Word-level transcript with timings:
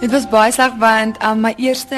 Dit 0.00 0.14
was 0.14 0.24
baie 0.32 0.48
sleg 0.48 0.78
want 0.80 1.18
um, 1.20 1.42
my 1.44 1.50
eerste 1.60 1.96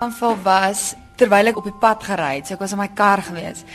aanval 0.00 0.36
was 0.46 0.94
terwyl 1.20 1.50
ek 1.50 1.58
op 1.60 1.66
die 1.68 1.76
pad 1.76 2.06
gery 2.06 2.38
het. 2.38 2.48
So 2.48 2.56
ek 2.56 2.62
was 2.64 2.72
in 2.72 2.80
my 2.80 2.86
kar 2.88 3.20
gewees. 3.26 3.66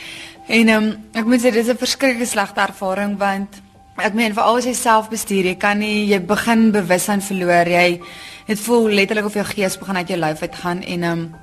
En 0.50 0.72
um, 0.74 0.88
ek 1.14 1.28
moet 1.30 1.44
sê 1.44 1.52
dis 1.54 1.70
'n 1.70 1.78
verskriklike 1.78 2.26
slegte 2.26 2.60
ervaring 2.64 3.14
want 3.20 3.60
ek 4.02 4.18
meen 4.18 4.34
veral 4.34 4.58
as 4.58 4.66
jy 4.66 4.74
self 4.74 5.06
bestuur, 5.08 5.46
jy 5.46 5.54
kan 5.54 5.78
nie 5.78 6.10
jy 6.10 6.18
begin 6.18 6.72
bewussyn 6.74 7.22
verloor. 7.22 7.70
Jy 7.70 8.00
dit 8.48 8.58
voel 8.58 8.90
letterlik 8.90 9.30
of 9.30 9.38
jou 9.38 9.46
gees 9.46 9.78
begin 9.78 9.96
uit 9.96 10.08
jou 10.08 10.18
lyf 10.18 10.42
uitgaan 10.42 10.82
en 10.82 11.04
um 11.04 11.34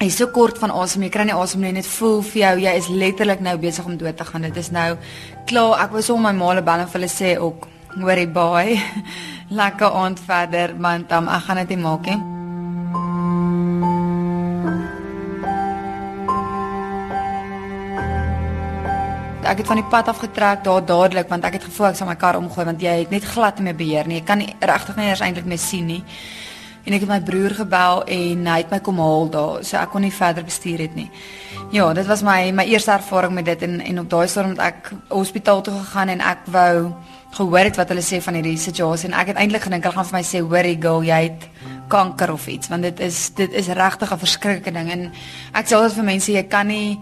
jy 0.00 0.06
is 0.06 0.16
so 0.16 0.26
kort 0.26 0.58
van 0.58 0.70
asem, 0.70 1.02
jy 1.02 1.10
kry 1.10 1.24
nie 1.24 1.40
asem 1.40 1.60
nie 1.60 1.68
en 1.68 1.80
dit 1.80 1.92
voel 1.96 2.22
vir 2.22 2.40
jou 2.42 2.56
jy 2.60 2.76
is 2.76 2.88
letterlik 2.88 3.40
nou 3.40 3.56
besig 3.56 3.86
om 3.86 3.96
dood 3.96 4.16
te 4.16 4.24
gaan. 4.24 4.42
Dit 4.42 4.56
is 4.56 4.70
nou 4.70 4.98
klaar. 5.46 5.80
Ek 5.84 5.92
was 5.92 6.10
om 6.10 6.20
my 6.20 6.32
maale 6.32 6.60
bel 6.60 6.84
en 6.84 6.88
vir 6.92 7.00
hulle 7.00 7.08
sê 7.08 7.38
ook 7.40 7.68
hoorie 8.00 8.28
baie 8.28 8.78
lekker 9.58 9.90
aand 9.92 10.20
verder 10.20 10.74
want 10.78 11.12
um, 11.12 11.28
ek 11.28 11.44
gaan 11.46 11.60
dit 11.62 11.74
nie 11.74 11.82
maak 11.82 12.08
nie. 12.10 12.20
Ek 19.44 19.60
het 19.60 19.68
van 19.68 19.76
die 19.76 19.90
pad 19.92 20.08
af 20.08 20.22
getrek 20.24 20.64
daar 20.64 20.84
dadelik 20.84 21.28
want 21.28 21.44
ek 21.44 21.58
het 21.58 21.68
gevoel 21.68 21.90
ek 21.92 21.98
sal 22.00 22.08
my 22.08 22.16
kar 22.18 22.38
omgooi 22.40 22.64
want 22.66 22.82
jy 22.82 22.96
het 23.02 23.12
net 23.12 23.26
glad 23.28 23.60
nie 23.60 23.68
meer 23.68 23.78
beheer 23.78 24.08
nie. 24.08 24.22
Jy 24.22 24.26
kan 24.26 24.40
nie 24.40 24.54
regtig 24.58 24.96
nie 24.96 25.10
eers 25.12 25.22
eintlik 25.22 25.46
meer 25.46 25.60
sien 25.60 25.86
nie. 25.86 26.02
En 26.84 26.92
ek 26.92 27.00
het 27.00 27.08
my 27.08 27.20
broer 27.24 27.54
gebel 27.56 28.02
en 28.04 28.46
hy 28.46 28.58
het 28.60 28.70
my 28.70 28.78
kom 28.84 28.98
haal 29.00 29.28
daar, 29.32 29.64
so 29.64 29.78
ek 29.80 29.90
kon 29.90 30.04
nie 30.04 30.12
verder 30.12 30.44
bestuur 30.44 30.84
het 30.84 30.94
nie. 30.94 31.10
Ja, 31.72 31.92
dit 31.96 32.06
was 32.06 32.22
my 32.22 32.52
my 32.52 32.64
eerste 32.68 32.92
ervaring 32.92 33.32
met 33.34 33.44
dit 33.44 33.62
en 33.62 33.80
en 33.80 33.98
op 33.98 34.10
daai 34.10 34.28
stadium 34.28 34.52
het 34.58 34.60
ek 34.60 34.92
hospitaal 35.08 35.62
toe 35.62 35.74
gegaan 35.78 36.08
en 36.08 36.20
ek 36.20 36.44
wou 36.52 36.92
gehoor 37.34 37.66
het 37.66 37.76
wat 37.80 37.88
hulle 37.90 38.04
sê 38.04 38.20
van 38.22 38.36
hierdie 38.38 38.58
situasie 38.60 39.08
en 39.08 39.16
ek 39.18 39.32
het 39.32 39.40
eintlik 39.42 39.64
gedink 39.66 39.86
hulle 39.86 39.96
gaan 39.96 40.08
vir 40.10 40.18
my 40.18 40.22
sê 40.26 40.42
hoorie 40.44 40.76
girl 40.80 41.02
jy 41.02 41.20
het 41.24 41.48
kanker 41.90 42.32
of 42.34 42.46
iets 42.48 42.70
want 42.72 42.86
dit 42.86 43.00
is 43.00 43.18
dit 43.34 43.52
is 43.52 43.72
regtig 43.80 44.12
'n 44.12 44.22
verskriklike 44.26 44.72
ding 44.72 44.90
en 44.90 45.02
ek 45.52 45.66
sê 45.66 45.74
altyd 45.74 45.98
vir 45.98 46.04
mense 46.04 46.32
jy 46.32 46.42
kan 46.42 46.66
nie 46.66 46.98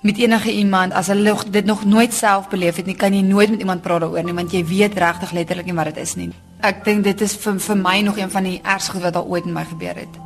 met 0.00 0.18
enige 0.18 0.52
iemand 0.52 0.92
as 0.92 1.06
hulle 1.06 1.36
dit 1.50 1.64
nog 1.64 1.84
nooit 1.84 2.12
self 2.12 2.48
beleef 2.48 2.76
het 2.76 2.86
nie 2.86 2.96
kan 2.96 3.12
jy 3.14 3.22
nooit 3.22 3.50
met 3.50 3.60
iemand 3.60 3.82
praat 3.82 4.00
daaroor 4.00 4.24
nie 4.24 4.34
want 4.34 4.52
jy 4.52 4.64
weet 4.64 4.98
regtig 4.98 5.32
letterlik 5.32 5.66
nie 5.66 5.74
wat 5.74 5.94
dit 5.94 5.96
is 5.96 6.16
nie. 6.16 6.32
Ek 6.60 6.82
dink 6.84 7.06
dit 7.06 7.20
is 7.24 7.32
vir 7.40 7.56
vir 7.56 7.78
my 7.80 8.00
nog 8.04 8.18
een 8.20 8.28
van 8.30 8.44
die 8.44 8.58
ergste 8.60 8.92
goed 8.92 9.06
wat 9.06 9.16
al 9.16 9.28
ooit 9.32 9.46
met 9.48 9.54
my 9.54 9.62
gebeur 9.64 9.96
het. 9.96 10.18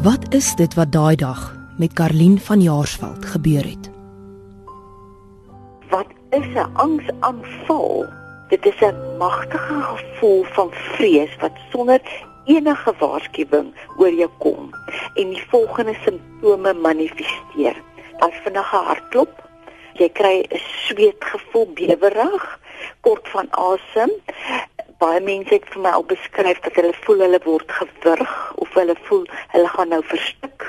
Wat 0.00 0.24
is 0.32 0.54
dit 0.56 0.74
wat 0.74 0.92
daai 0.92 1.16
dag 1.20 1.42
met 1.76 1.92
Karlien 1.92 2.38
van 2.40 2.64
Jaarsveld 2.64 3.26
gebeur 3.34 3.64
het? 3.68 3.90
Wat 5.92 6.08
is 6.30 6.48
'n 6.56 6.72
angsaanval? 6.72 8.06
Dit 8.48 8.66
is 8.66 8.80
'n 8.80 8.96
magtige 9.18 9.80
gevoel 9.82 10.44
van 10.44 10.68
vrees 10.72 11.36
wat 11.40 11.52
sonder 11.72 12.00
enige 12.44 12.92
waarskuwing 12.98 13.74
oor 13.98 14.12
jou 14.12 14.30
kom 14.38 14.70
en 15.14 15.28
die 15.28 15.44
volgende 15.50 15.94
simptome 16.04 16.72
manifesteer. 16.72 17.76
Daar's 18.20 18.40
vinnige 18.44 18.76
hartklop, 18.76 19.38
jy 19.96 20.08
kry 20.12 20.34
'n 20.44 20.60
sweetgevoel, 20.86 21.68
bewerig, 21.78 22.46
kort 23.00 23.28
van 23.28 23.48
asem. 23.50 24.12
Baie 25.00 25.20
mense 25.20 25.54
het 25.54 25.64
vir 25.72 25.80
my 25.82 25.92
al 25.96 26.04
beskryf 26.04 26.60
dat 26.60 26.76
hulle 26.76 26.92
voel 27.04 27.24
hulle 27.24 27.40
word 27.44 27.72
gewurg 27.78 28.34
of 28.64 28.74
hulle 28.76 28.96
voel 29.08 29.24
hulle 29.54 29.68
gaan 29.68 29.88
nou 29.88 30.02
verstik. 30.04 30.68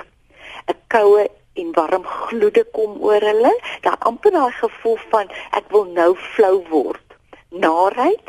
'n 0.72 0.78
Koue 0.88 1.28
en 1.53 1.73
warm 1.75 2.06
gloede 2.06 2.63
kom 2.72 2.95
oor 3.03 3.22
hulle. 3.31 3.53
Daar 3.81 4.00
amper 4.00 4.31
daai 4.31 4.51
gevoel 4.51 5.00
van 5.09 5.28
ek 5.51 5.67
wil 5.75 5.85
nou 5.85 6.16
flou 6.16 6.63
word 6.69 7.07
naheid. 7.50 8.28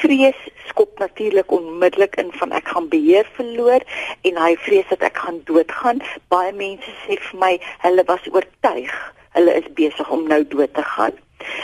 Vrees 0.00 0.40
skop 0.68 0.98
natuurlik 0.98 1.52
onmiddellik 1.52 2.16
in 2.22 2.32
van 2.40 2.52
ek 2.56 2.68
gaan 2.74 2.88
beheer 2.88 3.28
verloor 3.38 3.86
en 4.28 4.42
hy 4.44 4.52
vrees 4.66 4.88
dat 4.92 5.02
ek 5.10 5.22
gaan 5.24 5.40
doodgaan. 5.44 6.04
Baie 6.28 6.52
mense 6.52 6.94
sê 7.06 7.18
vir 7.30 7.40
my 7.46 7.56
hulle 7.86 8.06
was 8.12 8.30
oortuig 8.32 8.94
hulle 9.34 9.52
is 9.54 9.66
besig 9.78 10.10
om 10.10 10.28
nou 10.28 10.42
dood 10.54 10.74
te 10.74 10.82
gaan 10.82 11.18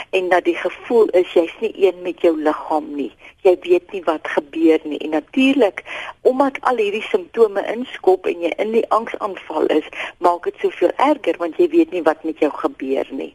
en 0.09 0.29
dat 0.29 0.43
die 0.43 0.55
gevoel 0.55 1.09
is 1.19 1.33
jy's 1.33 1.53
nie 1.59 1.73
een 1.85 2.01
met 2.01 2.21
jou 2.21 2.33
liggaam 2.41 2.87
nie. 2.95 3.11
Jy 3.45 3.55
weet 3.61 3.91
nie 3.91 4.03
wat 4.07 4.27
gebeur 4.27 4.79
nie 4.83 4.97
en 4.97 5.13
natuurlik 5.15 5.83
omdat 6.21 6.57
al 6.61 6.81
hierdie 6.81 7.03
simptome 7.09 7.63
inskop 7.73 8.25
en 8.25 8.41
jy 8.47 8.53
in 8.63 8.71
die 8.75 8.85
angsaanval 8.89 9.69
is, 9.79 9.89
maak 10.17 10.47
dit 10.49 10.63
soveel 10.63 10.95
erger 11.09 11.37
want 11.43 11.59
jy 11.61 11.69
weet 11.75 11.91
nie 11.91 12.05
wat 12.07 12.23
met 12.23 12.39
jou 12.39 12.51
gebeur 12.63 13.11
nie. 13.11 13.33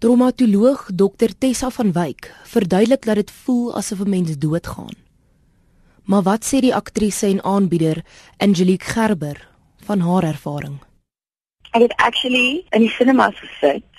Traumatoloog 0.00 0.86
Dr 0.96 1.28
Tessa 1.38 1.68
van 1.70 1.92
Wyk 1.92 2.30
verduidelik 2.48 3.02
dat 3.04 3.14
dit 3.14 3.30
voel 3.30 3.76
asof 3.76 3.98
'n 4.00 4.08
mens 4.08 4.38
doodgaan. 4.38 4.96
Maar 6.04 6.22
wat 6.22 6.44
sê 6.44 6.60
die 6.60 6.74
aktrise 6.74 7.26
en 7.26 7.44
aanbieder 7.44 8.04
Angelique 8.36 8.90
Gerber 8.92 9.48
van 9.84 10.00
haar 10.00 10.22
ervaring? 10.22 10.78
Ek 11.70 11.82
het 11.82 11.94
actually 11.96 12.64
in 12.70 12.80
die 12.80 12.88
cinemas 12.88 13.36
gesit 13.38 13.92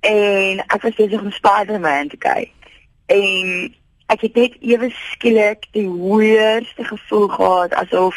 en 0.00 0.58
ek 0.66 0.82
was 0.82 0.94
besig 0.94 1.20
om 1.20 1.30
Spider-Man 1.30 2.08
te 2.08 2.16
kyk. 2.16 2.54
En 3.06 3.74
ek 4.06 4.20
het 4.20 4.34
net 4.34 4.56
ewe 4.60 4.90
skielik 4.90 5.66
die 5.70 5.90
weerste 5.90 6.84
gevoel 6.84 7.28
gehad 7.28 7.72
asof 7.72 8.14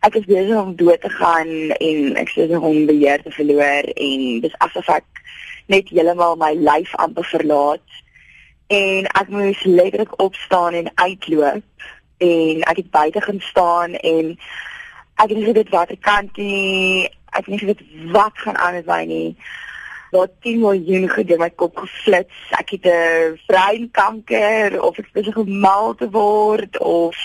ek 0.00 0.14
is 0.14 0.24
besig 0.24 0.58
om 0.58 0.74
dood 0.76 1.00
te 1.00 1.08
gaan 1.08 1.70
en 1.70 2.16
ek 2.16 2.28
is 2.28 2.34
besig 2.34 2.60
om 2.60 2.86
beheer 2.86 3.22
te 3.22 3.30
verloor 3.30 3.84
en 3.94 4.40
dis 4.40 4.58
asof 4.58 4.88
ek 4.88 5.15
net 5.66 5.88
heeltemal 5.88 6.36
my 6.36 6.52
lyf 6.54 6.94
amper 7.02 7.24
verlaat. 7.24 8.02
En 8.66 9.06
ek 9.06 9.28
moes 9.30 9.64
letterlik 9.64 10.14
opstaan 10.22 10.74
en 10.74 10.90
uitloop 10.94 11.86
en 12.18 12.62
ek 12.70 12.76
het 12.76 12.90
buite 12.90 13.20
gaan 13.20 13.40
staan 13.40 13.94
en 13.94 14.38
ek 15.16 15.28
het 15.28 15.36
nie 15.36 15.44
geweet 15.44 15.68
wat 15.68 15.90
ek 15.92 16.00
kan 16.00 16.30
nie 16.34 17.04
ek 17.06 17.44
het 17.44 17.52
nie 17.52 17.58
geweet 17.58 17.82
wat 18.12 18.32
gaan 18.34 18.56
aan 18.56 18.74
met 18.74 18.86
my 18.86 19.02
nie 19.04 19.36
wat 20.10 20.30
10 20.40 20.58
miljoen 20.60 21.08
goed 21.08 21.30
in 21.30 21.38
my 21.38 21.50
kop 21.50 21.76
geflits. 21.76 22.34
Ek 22.58 22.70
het 22.70 22.86
'n 22.86 23.40
breinkanker 23.46 24.82
of 24.82 24.98
ek 24.98 25.12
besig 25.12 25.36
om 25.36 25.58
mal 25.58 25.94
te 25.94 26.10
word 26.10 26.78
of 26.78 27.16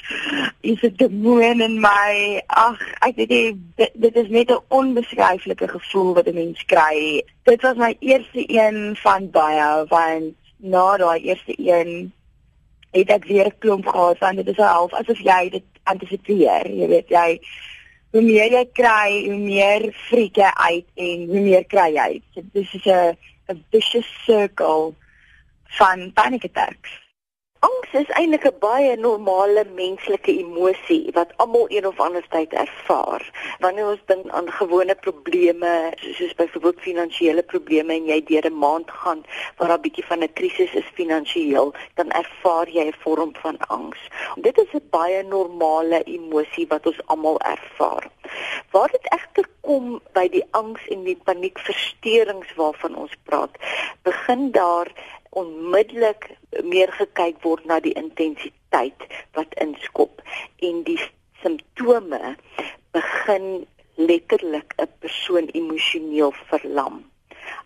is 0.61 0.79
dit 0.79 0.97
demoon 0.97 1.61
in 1.61 1.79
my. 1.79 2.41
Ag 2.47 2.79
ek 2.99 3.15
weet 3.15 3.29
nie 3.29 3.61
dit, 3.75 3.91
dit 3.93 4.15
is 4.15 4.29
net 4.29 4.51
'n 4.51 4.63
onbeskryflike 4.67 5.67
gevoel 5.67 6.13
wat 6.13 6.27
'n 6.27 6.33
mens 6.33 6.65
kry. 6.65 7.23
Dit 7.43 7.61
was 7.61 7.75
my 7.75 7.95
eerste 7.99 8.43
een 8.47 8.95
van 8.95 9.29
baie 9.29 9.85
want 9.87 10.35
na 10.57 10.97
daai 10.97 11.21
eerste 11.21 11.53
een 11.57 12.13
het 12.91 13.09
ek 13.09 13.25
weer 13.25 13.45
'n 13.45 13.57
klomp 13.59 13.87
gehad 13.87 14.17
want 14.17 14.35
dit 14.35 14.47
is 14.47 14.57
half 14.57 14.93
asof 14.93 15.19
jy 15.19 15.49
dit 15.49 15.63
antisipeer 15.83 16.67
jy 16.67 16.87
weet 16.87 17.09
jy 17.09 17.39
hoe 18.11 18.21
meer 18.21 18.51
jy 18.51 18.63
kry, 18.75 19.09
hoe 19.27 19.37
meer 19.39 19.87
friek 20.07 20.35
jy 20.35 20.51
uit 20.67 20.87
en 20.95 21.27
hoe 21.31 21.43
meer 21.45 21.65
kry 21.71 21.89
jy. 21.95 22.09
So, 22.33 22.41
dit 22.53 22.73
is 22.73 22.85
'n 22.85 23.17
'n 23.51 23.63
vicious 23.71 24.09
circle 24.25 24.93
van 25.77 26.11
panic 26.13 26.43
attacks. 26.45 26.91
Angs 27.61 27.91
is 27.99 28.11
eintlik 28.17 28.45
'n 28.49 28.59
baie 28.61 28.93
normale 28.97 29.63
menslike 29.79 30.31
emosie 30.43 31.11
wat 31.17 31.33
almal 31.43 31.67
een 31.69 31.85
of 31.89 31.99
ander 32.05 32.23
tyd 32.35 32.53
ervaar. 32.53 33.21
Wanneer 33.59 33.89
ons 33.89 34.07
dink 34.11 34.31
aan 34.37 34.49
gewone 34.59 34.95
probleme 34.95 35.73
soos 35.95 36.33
byvoorbeeld 36.39 36.81
finansiële 36.87 37.43
probleme 37.53 37.93
en 37.93 38.07
jy 38.11 38.17
deur 38.29 38.49
'n 38.49 38.57
maand 38.63 38.89
gaan 39.01 39.21
waar 39.57 39.67
daar 39.67 39.77
'n 39.77 39.85
bietjie 39.85 40.05
van 40.05 40.23
'n 40.23 40.33
krisis 40.33 40.73
is 40.73 40.89
finansiëel, 41.01 41.73
dan 41.93 42.09
ervaar 42.23 42.67
jy 42.69 42.85
'n 42.87 43.01
vorm 43.03 43.35
van 43.43 43.57
angs. 43.67 44.01
Dit 44.35 44.57
is 44.57 44.73
'n 44.73 44.89
baie 44.89 45.23
normale 45.23 46.03
emosie 46.03 46.65
wat 46.67 46.85
ons 46.85 47.05
almal 47.05 47.39
ervaar. 47.39 48.09
Waar 48.71 48.91
dit 48.91 49.07
egter 49.19 49.45
kom 49.61 50.01
by 50.13 50.27
die 50.29 50.45
angs 50.51 50.87
en 50.87 51.03
die 51.03 51.21
paniekversteurings 51.23 52.55
waarvan 52.55 52.95
ons 52.95 53.15
praat, 53.23 53.53
begin 54.01 54.51
daar 54.51 54.87
onmiddellik 55.31 56.29
meer 56.63 56.91
gekyk 56.91 57.39
word 57.43 57.65
na 57.65 57.79
die 57.79 57.93
intensiteit 57.99 59.05
wat 59.37 59.53
inskop 59.63 60.21
en 60.67 60.83
die 60.87 60.99
simptome 61.41 62.35
begin 62.95 63.45
letterlik 63.95 64.73
'n 64.77 64.89
persoon 64.99 65.47
emosioneel 65.53 66.33
verlam. 66.49 67.03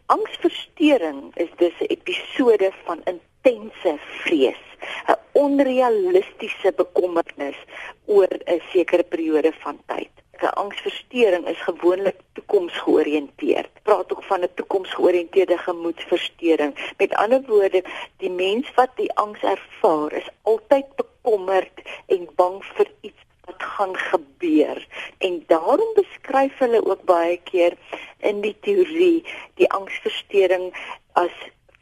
Angsversteuring 0.06 1.31
is 1.35 1.50
dus 1.57 1.73
'n 1.81 1.91
episode 1.97 2.71
van 2.85 3.01
intense 3.13 3.97
vrees, 4.21 4.63
'n 5.07 5.17
onrealistiese 5.31 6.71
bekommernis 6.75 7.57
oor 8.06 8.29
'n 8.45 8.62
sekere 8.71 9.03
periode 9.03 9.53
van 9.63 9.79
tyd. 9.85 10.13
'n 10.42 10.54
Angsversteuring 10.64 11.48
is 11.48 11.62
gewoonlik 11.62 12.20
toekomsgeoriënteerd. 12.34 13.70
Praat 13.84 14.12
ook 14.12 14.24
van 14.24 14.42
'n 14.42 14.54
toekomsgeoriënteerde 14.56 15.58
gemoedversteuring. 15.58 16.94
Met 16.98 17.14
ander 17.14 17.42
woorde, 17.48 17.84
die 18.18 18.30
mens 18.30 18.74
wat 18.76 18.90
die 18.96 19.14
angs 19.14 19.42
ervaar, 19.42 20.12
is 20.14 20.30
altyd 20.42 20.86
bekommerd 20.96 21.82
en 22.06 22.30
bang 22.36 22.66
vir 22.66 22.88
iets 23.02 23.22
wat 23.46 23.64
gaan 23.64 23.98
gebeur. 23.98 24.88
En 25.18 25.44
daarom 25.48 25.94
beskryf 25.94 26.58
hulle 26.58 26.86
ook 26.86 27.04
baie 27.04 27.40
keer 27.44 27.74
in 28.18 28.42
die 28.42 28.58
teorie 28.60 29.26
die 29.54 29.72
angsversteuring 29.72 30.74
as 31.12 31.36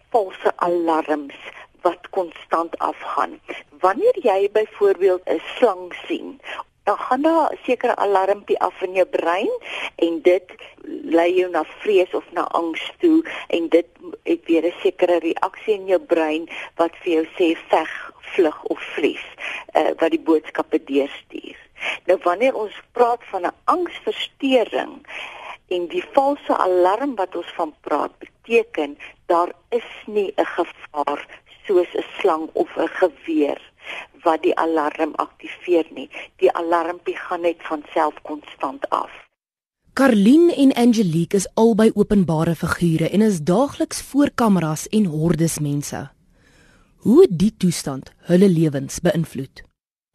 valse 0.09 0.51
alarms 0.55 1.35
wat 1.81 2.09
konstant 2.09 2.77
afgaan. 2.77 3.39
Wanneer 3.79 4.17
jy 4.21 4.49
byvoorbeeld 4.51 5.21
'n 5.25 5.41
slang 5.55 5.93
sien 6.07 6.39
dan 6.83 6.97
gaan 6.97 7.21
daar 7.21 7.51
'n 7.51 7.59
sekere 7.63 7.95
alarmpie 7.95 8.59
af 8.59 8.81
in 8.81 8.93
jou 8.93 9.05
brein 9.05 9.51
en 9.95 10.21
dit 10.21 10.47
lei 11.03 11.33
jou 11.33 11.49
na 11.51 11.63
vrees 11.63 12.13
of 12.13 12.31
na 12.31 12.41
angs 12.41 12.91
toe 12.99 13.23
en 13.47 13.69
dit 13.69 13.87
het 14.23 14.41
weer 14.45 14.65
'n 14.65 14.79
sekere 14.81 15.19
reaksie 15.19 15.73
in 15.73 15.85
jou 15.85 15.99
brein 15.99 16.49
wat 16.75 16.91
vir 17.01 17.13
jou 17.13 17.25
sê 17.37 17.57
veg, 17.67 18.11
vlug 18.19 18.63
of 18.63 18.79
vlieg, 18.79 19.25
uh, 19.73 19.91
wat 19.97 20.09
die 20.09 20.19
boodskappe 20.19 20.83
deurstuur. 20.83 21.57
Nou 22.05 22.19
wanneer 22.23 22.55
ons 22.55 22.81
praat 22.91 23.23
van 23.31 23.45
'n 23.45 23.55
angsversteuring 23.63 25.07
en 25.67 25.87
die 25.87 26.05
valse 26.11 26.57
alarm 26.57 27.15
wat 27.15 27.35
ons 27.35 27.51
van 27.55 27.73
praat 27.81 28.11
beteken 28.17 28.97
daar 29.25 29.51
is 29.69 29.89
nie 30.05 30.33
'n 30.35 30.45
gevaar 30.45 31.27
soos 31.65 31.91
'n 31.95 32.05
slang 32.19 32.49
of 32.53 32.69
'n 32.77 32.87
geweer 32.87 33.72
wat 34.23 34.43
die 34.43 34.55
alarm 34.55 35.13
aktiveer 35.15 35.85
nie. 35.91 36.09
Die 36.41 36.51
alarmpie 36.51 37.17
gaan 37.17 37.41
net 37.41 37.61
van 37.67 37.83
self 37.93 38.21
konstant 38.21 38.89
af. 38.89 39.11
Carlien 39.93 40.49
en 40.49 40.73
Angelique 40.73 41.37
is 41.37 41.49
albei 41.53 41.91
openbare 41.93 42.55
figure 42.55 43.09
en 43.09 43.21
is 43.21 43.41
daagliks 43.45 44.01
voor 44.01 44.31
kameras 44.35 44.87
en 44.89 45.05
hordes 45.05 45.59
mense. 45.59 46.09
Hoe 47.03 47.21
het 47.21 47.37
die 47.39 47.53
toestand 47.57 48.09
hulle 48.29 48.49
lewens 48.49 48.99
beïnvloed? 48.99 49.61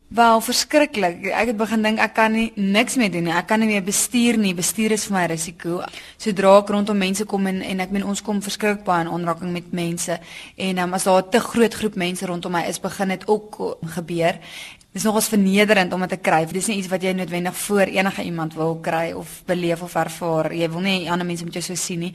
Wel 0.08 0.40
verskriklik. 0.40 1.26
Ek 1.36 1.50
het 1.50 1.56
begin 1.60 1.82
dink 1.84 1.98
ek 2.00 2.14
kan 2.16 2.32
nie 2.32 2.46
niks 2.56 2.94
meer 2.96 3.10
doen 3.12 3.26
nie. 3.28 3.32
Ek 3.36 3.44
kan 3.50 3.60
nie 3.60 3.66
meer 3.68 3.82
bestuur 3.84 4.38
nie. 4.40 4.54
Bestuur 4.56 4.94
is 4.96 5.04
vir 5.04 5.14
my 5.18 5.24
risiko. 5.28 5.82
Sodra 6.16 6.54
ek 6.62 6.72
rondom 6.72 6.96
mense 6.96 7.26
kom 7.28 7.44
en 7.50 7.60
en 7.60 7.84
ek 7.84 7.92
meen 7.92 8.06
ons 8.08 8.24
kom 8.24 8.40
verskriklik 8.40 8.86
baie 8.86 9.04
in 9.04 9.12
aanraking 9.12 9.52
met 9.52 9.68
mense 9.76 10.16
en 10.56 10.80
um, 10.80 10.94
as 10.96 11.04
daar 11.04 11.20
'n 11.20 11.30
te 11.30 11.40
groot 11.40 11.74
groep 11.74 11.96
mense 11.96 12.26
rondom 12.26 12.52
my 12.52 12.64
is, 12.64 12.80
begin 12.80 13.08
dit 13.08 13.28
ook 13.28 13.76
gebeur. 13.84 14.32
Dit 14.32 14.96
is 14.96 15.04
nogals 15.04 15.28
vernederend 15.28 15.92
om 15.92 16.00
dit 16.00 16.08
te 16.08 16.16
kry. 16.16 16.46
Dit 16.46 16.56
is 16.56 16.66
nie 16.68 16.78
iets 16.78 16.88
wat 16.88 17.02
jy 17.02 17.12
noodwendig 17.12 17.56
voor 17.56 17.86
enige 17.92 18.22
iemand 18.22 18.54
wil 18.54 18.78
kry 18.80 19.12
of 19.12 19.42
beleef 19.44 19.82
of 19.82 19.94
ervaar. 19.94 20.54
Jy 20.54 20.70
wil 20.70 20.80
nie 20.80 21.10
ander 21.10 21.26
mense 21.26 21.44
met 21.44 21.52
jou 21.52 21.62
so 21.62 21.74
sien 21.74 21.98
nie. 21.98 22.14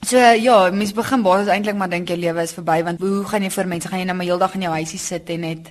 So 0.00 0.16
ja, 0.16 0.70
mens 0.72 0.94
begin 0.96 1.20
basies 1.22 1.50
eintlik 1.52 1.76
maar 1.76 1.90
dink 1.92 2.08
jou 2.08 2.16
lewe 2.16 2.40
is 2.40 2.54
verby 2.56 2.78
want 2.86 3.02
hoe 3.04 3.18
gaan 3.28 3.44
jy 3.44 3.50
vir 3.52 3.66
mense 3.68 3.88
gaan 3.90 4.00
jy 4.00 4.06
nou 4.08 4.14
maar 4.16 4.26
heeldag 4.30 4.54
in 4.56 4.62
jou 4.64 4.70
huisie 4.72 4.98
sit 4.98 5.28
en 5.34 5.42
net 5.44 5.66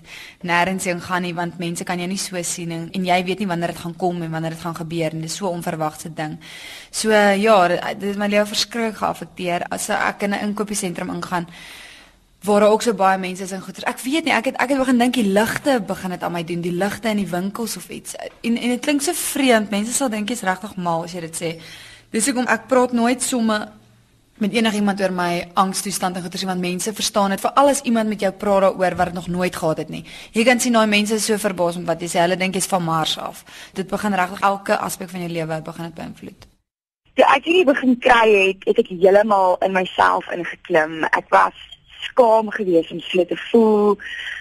nêrens 0.46 0.86
heen 0.86 1.02
gaan 1.02 1.26
nie 1.26 1.34
want 1.34 1.58
mense 1.58 1.84
kan 1.84 1.98
jou 1.98 2.08
nie 2.08 2.20
so 2.22 2.38
sien 2.46 2.70
en, 2.76 2.84
en 2.94 3.08
jy 3.08 3.18
weet 3.26 3.42
nie 3.42 3.48
wanneer 3.50 3.74
dit 3.74 3.82
gaan 3.82 3.96
kom 3.98 4.22
en 4.22 4.30
wanneer 4.32 4.54
dit 4.54 4.62
gaan 4.62 4.78
gebeur 4.78 5.18
en 5.18 5.26
dit 5.26 5.32
is 5.32 5.38
so 5.42 5.50
onverwagse 5.50 6.14
ding. 6.14 6.38
So 6.92 7.10
ja, 7.10 7.56
dit 7.74 8.06
het 8.06 8.22
my 8.22 8.30
lewe 8.30 8.46
verskriklik 8.52 9.00
geaffekteer 9.02 9.66
as 9.74 9.90
ek 9.90 10.28
in 10.30 10.38
'n 10.38 10.44
inkopiesentrum 10.52 11.10
ingaan 11.10 11.50
waar 12.44 12.60
daar 12.62 12.70
ook 12.70 12.82
so 12.82 12.94
baie 12.94 13.18
mense 13.18 13.44
is 13.44 13.52
en 13.52 13.62
goeie. 13.62 13.82
Ek 13.86 14.00
weet 14.00 14.26
nie, 14.26 14.34
ek 14.34 14.46
het 14.46 14.56
ek 14.62 14.70
het 14.70 14.78
begin 14.78 14.98
dink 14.98 15.14
die 15.14 15.28
ligte 15.28 15.82
begin 15.82 16.10
dit 16.10 16.24
aan 16.24 16.32
my 16.32 16.44
doen, 16.44 16.62
die 16.62 16.72
ligte 16.72 17.10
in 17.10 17.18
die 17.18 17.28
winkels 17.28 17.78
of 17.78 17.90
iets. 17.90 18.16
En 18.42 18.58
en 18.58 18.70
dit 18.70 18.80
klink 18.80 19.02
so 19.02 19.12
vreemd. 19.14 19.72
Mense 19.72 19.92
sal 19.94 20.10
dink 20.10 20.30
jy's 20.30 20.46
regtig 20.46 20.76
mal 20.76 21.04
as 21.04 21.14
jy 21.14 21.20
dit 21.20 21.36
sê. 21.36 21.62
Dis 22.12 22.26
hoekom 22.26 22.48
ek 22.48 22.68
praat 22.68 22.92
nooit 22.92 23.22
somme 23.22 23.79
met 24.40 24.54
enigiemand 24.56 25.02
oor 25.02 25.12
my 25.12 25.50
angstoestand 25.54 26.16
en 26.16 26.22
goeters 26.22 26.42
iemand 26.42 26.62
mense 26.64 26.94
verstaan 26.94 27.34
dit 27.36 27.42
vir 27.44 27.52
alles 27.60 27.82
iemand 27.82 28.08
met 28.08 28.22
jou 28.24 28.32
praat 28.32 28.62
daaroor 28.62 28.96
wat 28.96 29.12
dit 29.12 29.14
nog 29.14 29.28
nooit 29.28 29.56
gehad 29.56 29.78
het 29.78 29.90
nie. 29.90 30.06
Jy 30.32 30.44
kan 30.48 30.60
sien 30.60 30.74
daai 30.74 30.88
mense 30.88 31.14
is 31.14 31.26
so 31.26 31.38
verbaas 31.38 31.78
met 31.78 31.88
wat 31.92 32.02
jy 32.02 32.08
sê. 32.08 32.22
Hulle 32.24 32.38
dink 32.40 32.56
jy's 32.56 32.70
van 32.72 32.84
Mars 32.84 33.18
af. 33.20 33.44
Dit 33.74 33.88
begin 33.92 34.16
regtig 34.16 34.40
elke 34.40 34.78
aspek 34.78 35.10
van 35.10 35.26
jou 35.26 35.32
lewe 35.32 35.62
begin 35.62 35.90
dit 35.90 35.98
beïnvloed. 36.00 36.48
Ja, 37.20 37.28
ek 37.36 37.44
het 37.44 37.54
hier 37.54 37.66
begin 37.68 37.98
kry 38.00 38.28
het, 38.48 38.64
het 38.64 38.80
ek 38.80 38.94
heeltemal 38.96 39.58
in 39.66 39.76
myself 39.76 40.30
ingeklim. 40.32 41.04
Ek 41.12 41.28
was 41.36 41.58
skaam 42.08 42.52
geweest 42.56 42.92
om 42.96 43.00
so 43.04 43.26
te 43.26 43.38
voel. 43.50 43.98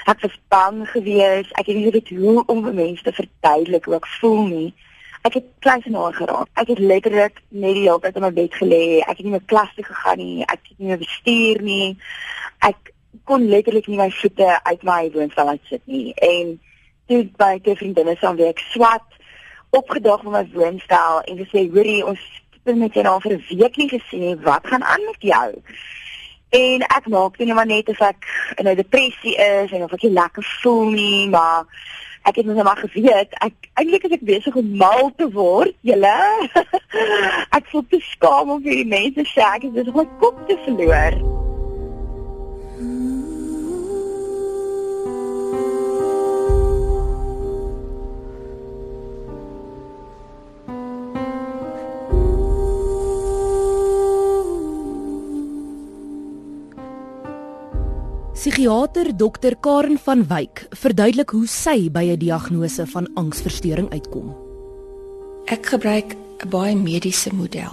Ek 0.06 0.20
was 0.22 0.36
bang 0.48 0.84
geweest. 0.92 1.50
Ek 1.58 1.66
het 1.66 1.76
nie 1.76 1.90
weet 1.90 2.12
hoe 2.14 2.44
om 2.46 2.62
mense 2.70 3.02
te 3.02 3.12
verduidelik 3.12 3.90
hoe 3.90 3.98
ek 3.98 4.06
voel 4.20 4.44
nie. 4.46 4.70
Ek 5.28 5.34
het 5.34 5.48
klein 5.60 5.82
genoeg 5.82 6.16
geraak. 6.16 6.48
Ek 6.56 6.70
het 6.72 6.78
letterlik 6.78 7.42
net 7.48 7.74
die 7.76 7.84
hele 7.84 8.00
tyd 8.00 8.16
op 8.16 8.24
my 8.24 8.30
bed 8.32 8.54
gelê. 8.56 8.84
Ek 9.04 9.18
het 9.18 9.26
nie 9.26 9.34
meer 9.34 9.44
klas 9.50 9.74
toe 9.76 9.84
gegaan 9.84 10.22
nie. 10.22 10.46
Ek 10.46 10.62
het 10.62 10.78
nie 10.78 10.88
meer 10.88 11.02
bestuur 11.02 11.60
nie. 11.66 11.88
Ek 12.64 12.92
kon 13.28 13.44
letterlik 13.50 13.90
nie 13.92 13.98
my 14.00 14.08
voete 14.20 14.48
uit 14.70 14.86
my 14.88 15.02
woonstel 15.12 15.52
uit 15.52 15.68
sit 15.68 15.84
nie. 15.84 16.14
En 16.24 16.54
toe 17.12 17.20
by 17.42 17.50
my 17.60 17.76
vriendinne 17.82 18.16
saam 18.22 18.40
weer 18.40 18.54
ek 18.54 18.64
swat 18.70 19.20
opgedag 19.76 20.24
van 20.24 20.36
my 20.38 20.44
woonstel 20.54 21.20
en 21.20 21.44
gesê, 21.44 21.66
"Hoorie, 21.74 22.06
ons 22.06 22.24
het 22.64 22.76
met 22.76 22.94
jou 22.94 23.04
nou 23.04 23.20
vir 23.20 23.32
'n 23.32 23.58
week 23.58 23.76
nie 23.76 23.88
gesien 23.88 24.20
nie. 24.20 24.36
Wat 24.36 24.66
gaan 24.66 24.84
aan 24.84 25.04
met 25.04 25.20
jou?" 25.20 25.62
En 26.48 26.80
ek 26.80 27.08
maak 27.08 27.38
net 27.38 27.54
maar 27.54 27.66
net 27.66 27.88
of 27.88 28.00
ek 28.00 28.24
in 28.56 28.68
'n 28.68 28.76
depressie 28.76 29.36
is 29.36 29.70
en 29.72 29.82
of 29.82 29.92
ek 29.92 30.02
nie 30.02 30.12
lekker 30.12 30.58
voel 30.62 30.90
nie, 30.90 31.28
maar 31.28 31.64
ek 32.28 32.40
het 32.40 32.46
net 32.46 32.62
maar 32.64 32.80
geweet 32.84 33.34
ek 33.44 33.70
eintlik 33.80 34.06
is 34.08 34.16
ek 34.18 34.28
besig 34.28 34.60
om 34.60 34.76
mal 34.76 35.10
te 35.16 35.28
word 35.32 35.74
julle. 35.86 36.16
Ek 37.56 37.66
voel 37.70 37.84
te 37.90 38.00
skaam 38.12 38.50
om 38.54 38.62
vir 38.64 38.80
die 38.80 38.88
mense 38.88 39.26
sê 39.32 39.44
ek 39.44 39.68
is 39.68 39.76
besig 39.76 39.92
om 39.94 40.02
my 40.02 40.08
kop 40.22 40.40
te 40.48 40.56
verloor 40.64 41.37
Psigiater 58.58 59.14
Dr 59.14 59.54
Karen 59.60 59.98
van 60.02 60.24
Wyk 60.26 60.64
verduidelik 60.74 61.30
hoe 61.30 61.46
sy 61.46 61.90
by 61.94 62.10
'n 62.10 62.18
diagnose 62.18 62.86
van 62.90 63.06
angsversteuring 63.14 63.86
uitkom. 63.94 64.34
Ek 65.46 65.66
gebruik 65.66 66.16
'n 66.42 66.48
baie 66.50 66.74
mediese 66.74 67.30
model. 67.34 67.70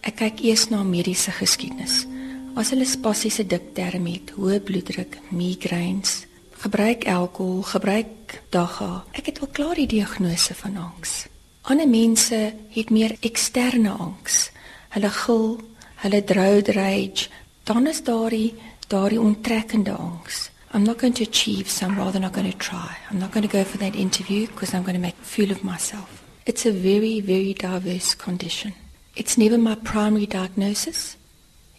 Ek 0.00 0.16
kyk 0.16 0.38
eers 0.40 0.68
na 0.70 0.84
mediese 0.84 1.30
geskiedenis. 1.30 2.06
As 2.54 2.70
hulle 2.70 2.84
spasiese 2.84 3.46
dipterm 3.46 4.06
het, 4.06 4.30
hoë 4.30 4.60
bloeddruk, 4.60 5.18
migraines, 5.30 6.26
gebruik 6.62 7.08
alkohol, 7.08 7.62
gebruik 7.62 8.42
dagga. 8.50 9.04
Ek 9.12 9.26
het 9.26 9.40
al 9.40 9.48
klaar 9.52 9.74
die 9.74 9.86
diagnose 9.86 10.54
van 10.54 10.76
angs. 10.76 11.26
Ander 11.62 11.88
mense 11.88 12.54
het 12.70 12.90
meer 12.90 13.16
eksterne 13.20 13.90
angs. 13.90 14.50
Hulle 14.88 15.10
gil, 15.10 15.58
hulle 15.96 16.24
drought 16.24 16.68
rage, 16.68 17.28
dan 17.64 17.86
is 17.86 18.02
daar 18.02 18.30
die 18.30 18.54
daardie 18.88 19.20
onttrekkende 19.20 19.96
angs. 19.96 20.50
I'm 20.74 20.84
not 20.84 20.98
going 20.98 21.14
to 21.14 21.22
achieve, 21.22 21.68
so 21.68 21.86
I'm 21.86 21.96
rather 21.96 22.20
not 22.20 22.32
going 22.32 22.50
to 22.50 22.58
try. 22.58 22.96
I'm 23.10 23.18
not 23.18 23.32
going 23.32 23.46
to 23.48 23.56
go 23.56 23.64
for 23.64 23.78
that 23.78 23.94
interview 23.94 24.46
because 24.46 24.74
I'm 24.74 24.82
going 24.82 24.94
to 24.94 25.00
make 25.00 25.16
a 25.20 25.24
fool 25.24 25.50
of 25.50 25.62
myself. 25.64 26.24
It's 26.44 26.66
a 26.66 26.72
very, 26.72 27.20
very 27.20 27.54
diverse 27.54 28.14
condition. 28.14 28.72
It's 29.16 29.36
never 29.36 29.58
my 29.58 29.74
primary 29.74 30.26
diagnosis. 30.26 31.16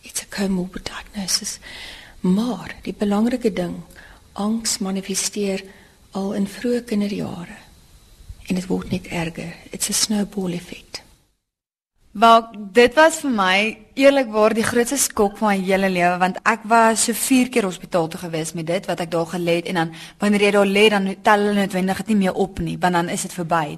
It's 0.03 0.21
a 0.23 0.25
comorbid 0.25 0.83
diagnosis. 0.83 1.59
Maar 2.21 2.75
die 2.83 2.93
belangrike 2.93 3.53
ding, 3.53 3.81
angs 4.33 4.77
manifesteer 4.77 5.63
al 6.11 6.33
in 6.33 6.47
vroeë 6.47 6.83
kinderjare 6.85 7.57
en 8.49 8.57
dit 8.57 8.67
word 8.67 8.91
net 8.91 9.07
erger. 9.13 9.53
It's 9.71 9.89
a 9.89 9.93
snowball 9.93 10.53
effect. 10.53 11.01
Wel, 12.11 12.47
dit 12.73 12.93
was 12.97 13.19
vir 13.21 13.29
my 13.29 13.57
eerlikwaar 13.93 14.55
die 14.57 14.65
grootste 14.65 14.97
skok 14.97 15.35
van 15.37 15.51
my 15.51 15.57
hele 15.61 15.91
lewe 15.93 16.15
want 16.17 16.39
ek 16.41 16.63
was 16.65 17.03
so 17.05 17.13
4 17.13 17.51
keer 17.53 17.67
hospitaal 17.67 18.07
toe 18.09 18.21
gewees 18.23 18.55
met 18.57 18.65
dit 18.65 18.87
wat 18.89 19.03
ek 19.05 19.11
daar 19.13 19.27
gelê 19.29 19.59
het 19.59 19.69
en 19.69 19.77
dan 19.77 19.91
wanneer 20.17 20.47
jy 20.47 20.51
daar 20.55 20.71
lê 20.71 20.87
dan 20.89 21.05
tel 21.21 21.45
hulle 21.45 21.59
noodwendig 21.59 22.01
dit 22.01 22.09
nie 22.09 22.17
meer 22.23 22.33
op 22.33 22.59
nie 22.65 22.79
want 22.81 22.97
dan 22.97 23.13
is 23.13 23.27
dit 23.27 23.35
verby. 23.37 23.77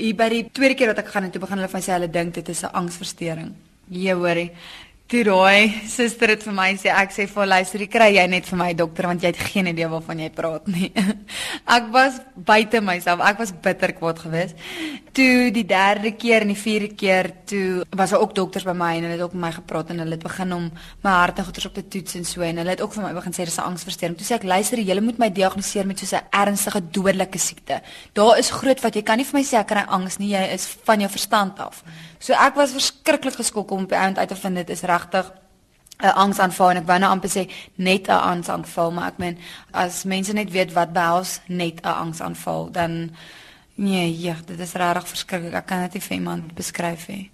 Hier 0.00 0.16
by 0.16 0.30
die 0.32 0.46
tweede 0.48 0.78
keer 0.80 0.94
wat 0.94 1.02
ek 1.04 1.12
gaan 1.12 1.28
en 1.28 1.34
toe 1.34 1.44
begin 1.44 1.60
hulle 1.60 1.68
van 1.74 1.84
sê 1.84 1.92
hulle 1.92 2.08
dink 2.08 2.34
dit 2.40 2.48
is 2.48 2.64
'n 2.64 2.72
angsversteuring. 2.72 3.52
Jy 3.90 4.14
hoorie. 4.14 4.50
Toe 5.12 5.26
raai 5.28 5.82
suster 5.92 6.30
het 6.32 6.40
vir 6.46 6.54
my 6.56 6.70
sê 6.80 6.88
ek 6.88 7.10
sê 7.12 7.26
vir 7.28 7.48
luister, 7.50 7.82
kry 7.92 8.06
jy 8.14 8.22
net 8.32 8.46
vir 8.48 8.56
my 8.56 8.70
dokter 8.72 9.04
want 9.10 9.20
jy 9.20 9.28
het 9.28 9.42
geen 9.50 9.66
idee 9.68 9.84
waarvan 9.92 10.22
jy 10.22 10.30
praat 10.32 10.70
nie. 10.72 10.88
ek 11.76 11.90
was 11.92 12.16
buite 12.32 12.80
myself. 12.80 13.20
Ek 13.20 13.42
was 13.42 13.52
bitter 13.52 13.92
kwaad 13.92 14.22
geweest. 14.24 14.56
Toe 15.12 15.50
die 15.52 15.66
derde 15.68 16.14
keer 16.16 16.46
en 16.46 16.54
die 16.54 16.56
vierde 16.56 16.94
keer 16.96 17.28
toe 17.44 17.82
was 17.92 18.14
daar 18.14 18.24
ook 18.24 18.32
dokters 18.38 18.64
by 18.64 18.72
my 18.72 18.94
en 18.96 19.04
hulle 19.04 19.18
het 19.18 19.26
ook 19.26 19.34
met 19.36 19.42
my 19.42 19.50
gepraat 19.58 19.92
en 19.92 20.00
hulle 20.00 20.16
het 20.16 20.24
begin 20.24 20.54
om 20.56 20.70
my 21.04 21.12
hart 21.18 21.42
en 21.42 21.48
goeters 21.50 21.68
op 21.68 21.76
te 21.76 21.84
toets 21.92 22.16
en 22.16 22.24
so 22.30 22.46
en 22.48 22.62
hulle 22.62 22.72
het 22.72 22.80
ook 22.80 22.96
vir 22.96 23.04
my 23.04 23.12
begin 23.18 23.36
sê 23.36 23.44
dis 23.44 23.58
'n 23.60 23.68
angsversteuring. 23.68 24.16
Toe 24.16 24.26
sê 24.30 24.38
ek 24.40 24.48
luister, 24.48 24.80
jy 24.80 24.96
moet 25.00 25.18
my 25.18 25.28
diagnoseer 25.28 25.86
met 25.86 25.98
so 25.98 26.16
'n 26.16 26.24
ernstige 26.30 26.80
dodelike 26.80 27.38
siekte. 27.38 27.82
Daar 28.14 28.38
is 28.38 28.48
groot 28.50 28.80
wat 28.80 28.94
jy 28.94 29.02
kan 29.02 29.18
nie 29.18 29.28
vir 29.28 29.40
my 29.40 29.44
sê 29.44 29.60
ek 29.60 29.68
kry 29.68 29.84
angs 29.86 30.16
nie. 30.16 30.32
Jy 30.32 30.54
is 30.54 30.66
van 30.84 31.00
jou 31.00 31.10
verstand 31.10 31.60
af. 31.60 31.84
So 32.18 32.32
ek 32.32 32.54
was 32.54 32.70
verskriklik 32.70 33.34
geskok 33.34 33.70
om 33.70 33.82
op 33.82 33.90
'n 33.90 33.94
eind 33.94 34.18
uit 34.18 34.28
te 34.28 34.36
vind 34.36 34.54
dit 34.54 34.70
is 34.70 34.82
reg 34.82 35.01
regtig 35.02 35.32
'n 36.02 36.16
angsaanval 36.24 36.70
en 36.70 36.76
ek 36.76 36.86
wou 36.86 36.98
nou 36.98 37.10
amper 37.10 37.30
sê 37.30 37.50
net 37.74 38.08
'n 38.08 38.24
angsaanval, 38.32 38.90
maar 38.92 39.08
ek 39.12 39.18
meen 39.18 39.38
as 39.72 40.04
mense 40.04 40.32
net 40.32 40.50
weet 40.50 40.72
wat 40.72 40.92
behels 40.92 41.40
net 41.46 41.80
'n 41.82 41.98
angsaanval, 42.04 42.70
dan 42.70 43.16
nee, 43.74 44.18
ja, 44.18 44.34
dit 44.46 44.58
is 44.58 44.74
regtig 44.74 45.08
verskriklik. 45.08 45.54
Ek 45.54 45.66
kan 45.66 45.80
dit 45.82 45.92
nie 45.92 46.02
vir 46.02 46.16
iemand 46.16 46.54
beskryf 46.54 47.08
nie. 47.08 47.30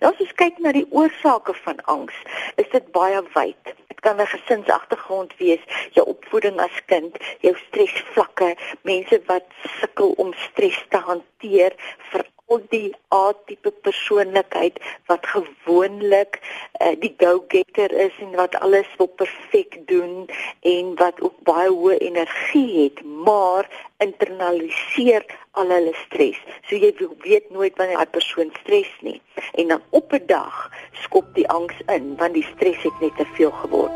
Nou 0.00 0.12
as 0.12 0.20
ons 0.20 0.32
kyk 0.32 0.58
na 0.58 0.72
die 0.72 0.86
oorsake 0.90 1.54
van 1.54 1.78
angs, 1.84 2.16
is 2.56 2.68
dit 2.72 2.92
baie 2.92 3.22
wyd. 3.34 3.64
Dit 3.88 4.00
kan 4.00 4.20
'n 4.20 4.26
gesinsagtergrond 4.26 5.36
wees, 5.36 5.60
jou 5.92 6.06
opvoeding 6.06 6.60
as 6.60 6.76
kind, 6.86 7.16
jou 7.40 7.54
stresvlakke, 7.66 8.56
mense 8.82 9.22
wat 9.26 9.46
sukkel 9.80 10.10
om 10.16 10.32
stres 10.32 10.84
te 10.88 10.96
hanteer, 10.96 11.72
veral 12.10 12.39
die 12.58 12.94
A-tipe 13.14 13.70
persoonlikheid 13.70 14.80
wat 15.06 15.26
gewoonlik 15.26 16.40
uh, 16.82 16.94
die 16.98 17.14
go-getter 17.18 17.92
is 17.92 18.16
en 18.18 18.34
wat 18.34 18.54
alles 18.58 18.88
wil 18.98 19.06
perfek 19.06 19.78
doen 19.86 20.26
en 20.60 20.94
wat 20.98 21.20
ook 21.20 21.38
baie 21.46 21.70
hoë 21.70 21.98
energie 21.98 22.82
het, 22.82 23.04
maar 23.04 23.68
internaliseer 24.02 25.24
al 25.52 25.70
hulle 25.70 25.94
stres. 26.06 26.38
So 26.66 26.74
jy 26.74 26.90
weet 27.22 27.50
nooit 27.50 27.76
wanneer 27.76 28.00
'n 28.00 28.10
persoon 28.10 28.50
stres 28.62 28.90
nie. 29.00 29.20
En 29.54 29.68
dan 29.68 29.82
op 29.90 30.12
'n 30.12 30.26
dag 30.26 30.70
skop 30.92 31.34
die 31.34 31.48
angs 31.48 31.74
in 31.86 32.16
want 32.16 32.34
die 32.34 32.48
stres 32.56 32.82
het 32.82 33.00
net 33.00 33.16
te 33.16 33.26
veel 33.34 33.50
geword. 33.50 33.92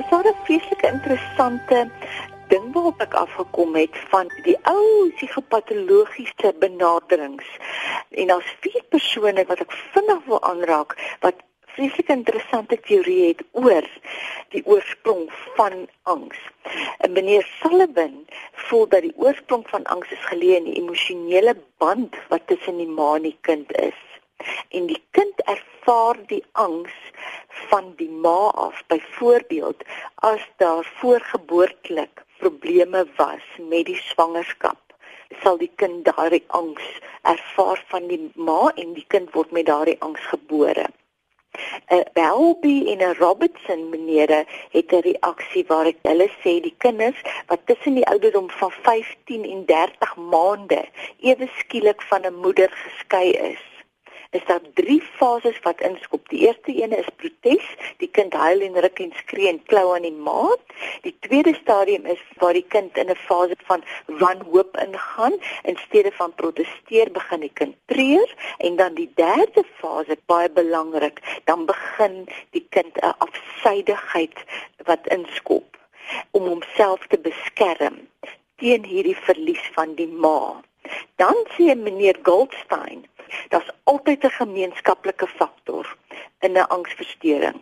Nou 0.00 0.08
sou 0.08 0.22
dit 0.24 0.36
feeslike 0.48 0.88
interessante 0.88 1.80
ding 2.48 2.68
waarop 2.72 3.02
ek 3.04 3.16
afgekom 3.20 3.74
het 3.76 3.98
van 4.08 4.30
die 4.46 4.54
ou 4.70 5.10
psigopatologiese 5.18 6.54
benaderings. 6.62 7.50
En 8.08 8.32
daar's 8.32 8.54
vier 8.64 8.80
persone 8.94 9.44
wat 9.50 9.60
ek 9.60 9.76
vinnig 9.92 10.24
wil 10.30 10.40
aanraak 10.48 10.96
wat 11.26 11.44
vreeslik 11.74 12.08
interessante 12.16 12.80
teorie 12.88 13.26
het 13.26 13.44
oor 13.52 13.84
die 14.56 14.64
oorsprong 14.64 15.28
van 15.58 15.84
angs. 16.08 16.40
En 17.04 17.12
meneer 17.12 17.44
Sullivan 17.60 18.22
voel 18.70 18.88
dat 18.88 19.04
die 19.04 19.16
oorsprong 19.20 19.68
van 19.68 19.84
angs 19.84 20.16
is 20.16 20.30
geleë 20.32 20.62
in 20.62 20.70
die 20.72 20.78
emosionele 20.80 21.58
band 21.76 22.16
wat 22.32 22.48
tussen 22.48 22.80
die 22.80 22.88
ma 22.88 23.18
en 23.18 23.28
die 23.28 23.36
kind 23.44 23.76
is. 23.84 24.00
En 24.68 24.86
die 24.86 25.02
kind 25.10 25.40
ervaar 25.44 26.16
die 26.26 26.44
angs 26.52 26.94
van 27.70 27.92
die 27.96 28.10
ma 28.10 28.50
af. 28.66 28.82
Byvoorbeeld, 28.86 29.84
as 30.14 30.46
daar 30.56 30.84
voorgeboortelik 31.00 32.24
probleme 32.38 33.06
was 33.16 33.44
met 33.58 33.86
die 33.86 34.00
swangerskap, 34.10 34.80
sal 35.42 35.58
die 35.58 35.72
kind 35.76 36.04
daardie 36.04 36.44
angs 36.46 36.86
ervaar 37.22 37.84
van 37.92 38.08
die 38.08 38.22
ma 38.34 38.72
en 38.74 38.96
die 38.96 39.06
kind 39.08 39.30
word 39.36 39.52
met 39.52 39.66
daardie 39.66 40.00
angs 40.00 40.24
gebore. 40.32 40.86
'n 41.94 42.04
Belby 42.16 42.76
en 42.92 43.00
'n 43.04 43.18
Robertson 43.18 43.80
menere 43.94 44.40
het 44.76 44.92
'n 44.92 45.06
reaksie 45.08 45.64
waar 45.70 45.86
ek 45.92 45.98
hulle 46.10 46.28
sê 46.42 46.52
die 46.66 46.74
kinders 46.84 47.20
wat 47.48 47.66
tussen 47.70 47.94
die 47.98 48.06
ouderdom 48.12 48.50
van 48.60 48.70
15 48.70 49.44
en 49.54 49.64
30 49.72 50.16
maande 50.34 50.82
ewe 51.30 51.48
skielik 51.58 52.02
van 52.10 52.22
'n 52.26 52.40
moeder 52.44 52.70
geskei 52.84 53.28
is 53.50 53.69
is 54.30 54.44
daar 54.46 54.60
drie 54.74 55.02
fases 55.02 55.58
wat 55.62 55.80
inskop. 55.80 56.28
Die 56.28 56.46
eerste 56.46 56.82
een 56.82 56.92
is 56.98 57.08
protes. 57.16 57.66
Die 57.98 58.10
kind 58.10 58.32
huil 58.32 58.60
en 58.60 58.78
ruk 58.84 59.00
en 59.02 59.12
skree 59.16 59.48
en 59.48 59.62
klou 59.72 59.94
aan 59.94 60.06
die 60.06 60.14
ma. 60.26 60.56
Die 61.02 61.16
tweede 61.26 61.54
stadium 61.54 62.06
is 62.06 62.22
waar 62.42 62.54
die 62.54 62.66
kind 62.74 62.96
in 62.96 63.10
'n 63.10 63.18
fase 63.26 63.56
van 63.70 63.82
wanhoop 64.06 64.76
ingaan. 64.76 65.34
In 65.62 65.76
steede 65.86 66.12
van 66.12 66.34
protesteer, 66.34 67.10
begin 67.12 67.40
die 67.40 67.52
kind 67.54 67.76
treur 67.86 68.34
en 68.58 68.76
dan 68.76 68.94
die 68.94 69.10
derde 69.14 69.64
fase, 69.80 70.16
baie 70.26 70.50
belangrik, 70.50 71.40
dan 71.44 71.66
begin 71.66 72.28
die 72.50 72.66
kind 72.70 72.96
'n 73.02 73.14
afsydigheid 73.18 74.38
wat 74.84 75.06
inskop 75.06 75.76
om 76.30 76.46
homself 76.46 77.06
te 77.06 77.18
beskerm 77.18 78.08
teen 78.56 78.84
hierdie 78.84 79.16
verlies 79.16 79.70
van 79.74 79.94
die 79.94 80.08
ma. 80.08 80.60
Dan 81.16 81.36
sê 81.56 81.74
meneer 81.76 82.18
Goldstein, 82.22 83.06
daar's 83.48 83.70
altyd 83.84 84.24
'n 84.24 84.38
gemeenskaplike 84.42 85.26
faktor 85.26 85.96
in 86.40 86.52
'n 86.52 86.68
angsversteuring. 86.76 87.60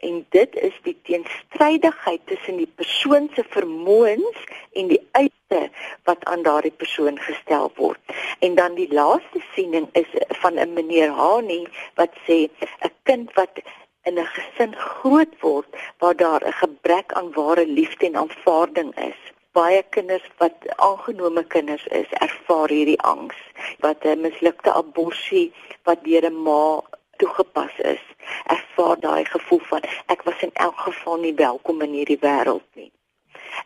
En 0.00 0.26
dit 0.28 0.54
is 0.54 0.76
die 0.82 0.98
teenstrydigheid 1.02 2.20
tussen 2.24 2.56
die 2.56 2.72
persoon 2.74 3.30
se 3.34 3.44
vermoëns 3.48 4.38
en 4.72 4.88
die 4.88 5.08
eise 5.12 5.60
wat 6.04 6.24
aan 6.24 6.42
daardie 6.42 6.76
persoon 6.82 7.18
gestel 7.18 7.72
word. 7.76 8.00
En 8.38 8.54
dan 8.54 8.74
die 8.74 8.92
laaste 8.92 9.42
siening 9.54 9.88
is 9.92 10.10
van 10.28 10.54
'n 10.54 10.72
meneer 10.72 11.10
Hani 11.10 11.66
wat 11.94 12.12
sê 12.26 12.48
'n 12.80 12.92
kind 13.02 13.32
wat 13.34 13.60
in 14.02 14.18
'n 14.18 14.26
gesin 14.26 14.74
groot 14.76 15.34
word 15.40 15.68
waar 15.98 16.16
daar 16.16 16.42
'n 16.46 16.52
gebrek 16.52 17.12
aan 17.12 17.32
ware 17.32 17.66
liefde 17.66 18.06
en 18.06 18.16
aanvaarding 18.16 18.96
is 18.98 19.29
baie 19.52 19.82
kinders 19.94 20.26
wat 20.38 20.54
aangenome 20.76 21.44
kinders 21.54 21.86
is, 21.86 22.06
ervaar 22.26 22.68
hierdie 22.68 23.00
angs 23.12 23.38
wat 23.84 24.04
'n 24.04 24.20
mislukte 24.26 24.72
abortus 24.72 25.50
wat 25.84 26.04
deur 26.04 26.24
'n 26.30 26.42
ma 26.46 26.82
toegepas 27.16 27.74
is, 27.78 28.04
ervaar 28.46 29.00
daai 29.00 29.24
gevoel 29.24 29.62
van 29.72 29.82
ek 30.06 30.22
was 30.22 30.40
in 30.46 30.54
elk 30.54 30.78
geval 30.78 31.16
nie 31.16 31.34
welkom 31.34 31.82
in 31.82 31.92
hierdie 31.98 32.22
wêreld 32.26 32.68
nie. 32.74 32.92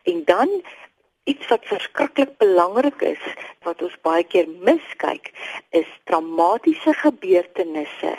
En 0.03 0.25
dan 0.25 0.63
iets 1.25 1.47
wat 1.49 1.65
verskriklik 1.65 2.37
belangrik 2.39 3.03
is 3.03 3.23
wat 3.65 3.83
ons 3.83 3.95
baie 4.05 4.25
keer 4.33 4.49
miskyk 4.67 5.31
is 5.79 5.89
traumatiese 6.11 6.93
gebeurtenisse 7.01 8.11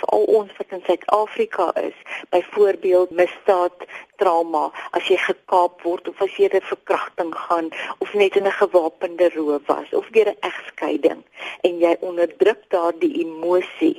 veral 0.00 0.26
ons 0.40 0.52
wat 0.58 0.74
in 0.76 0.82
Suid-Afrika 0.88 1.70
is 1.82 1.96
byvoorbeeld 2.34 3.14
misdaad 3.22 3.86
trauma 4.22 4.66
as 4.98 5.08
jy 5.08 5.16
gekaap 5.24 5.80
word 5.88 6.12
of 6.12 6.20
as 6.26 6.36
jy 6.36 6.50
'n 6.50 6.68
verkrachting 6.72 7.32
gaan 7.46 7.72
of 7.98 8.12
net 8.22 8.36
in 8.36 8.50
'n 8.50 8.58
gewapende 8.60 9.30
roof 9.36 9.64
was 9.72 9.96
of 10.02 10.12
deur 10.18 10.28
'n 10.28 10.44
egskeiding 10.50 11.24
en 11.64 11.80
jy 11.86 11.96
onderdruk 12.00 12.62
daardie 12.76 13.14
emosie 13.24 13.96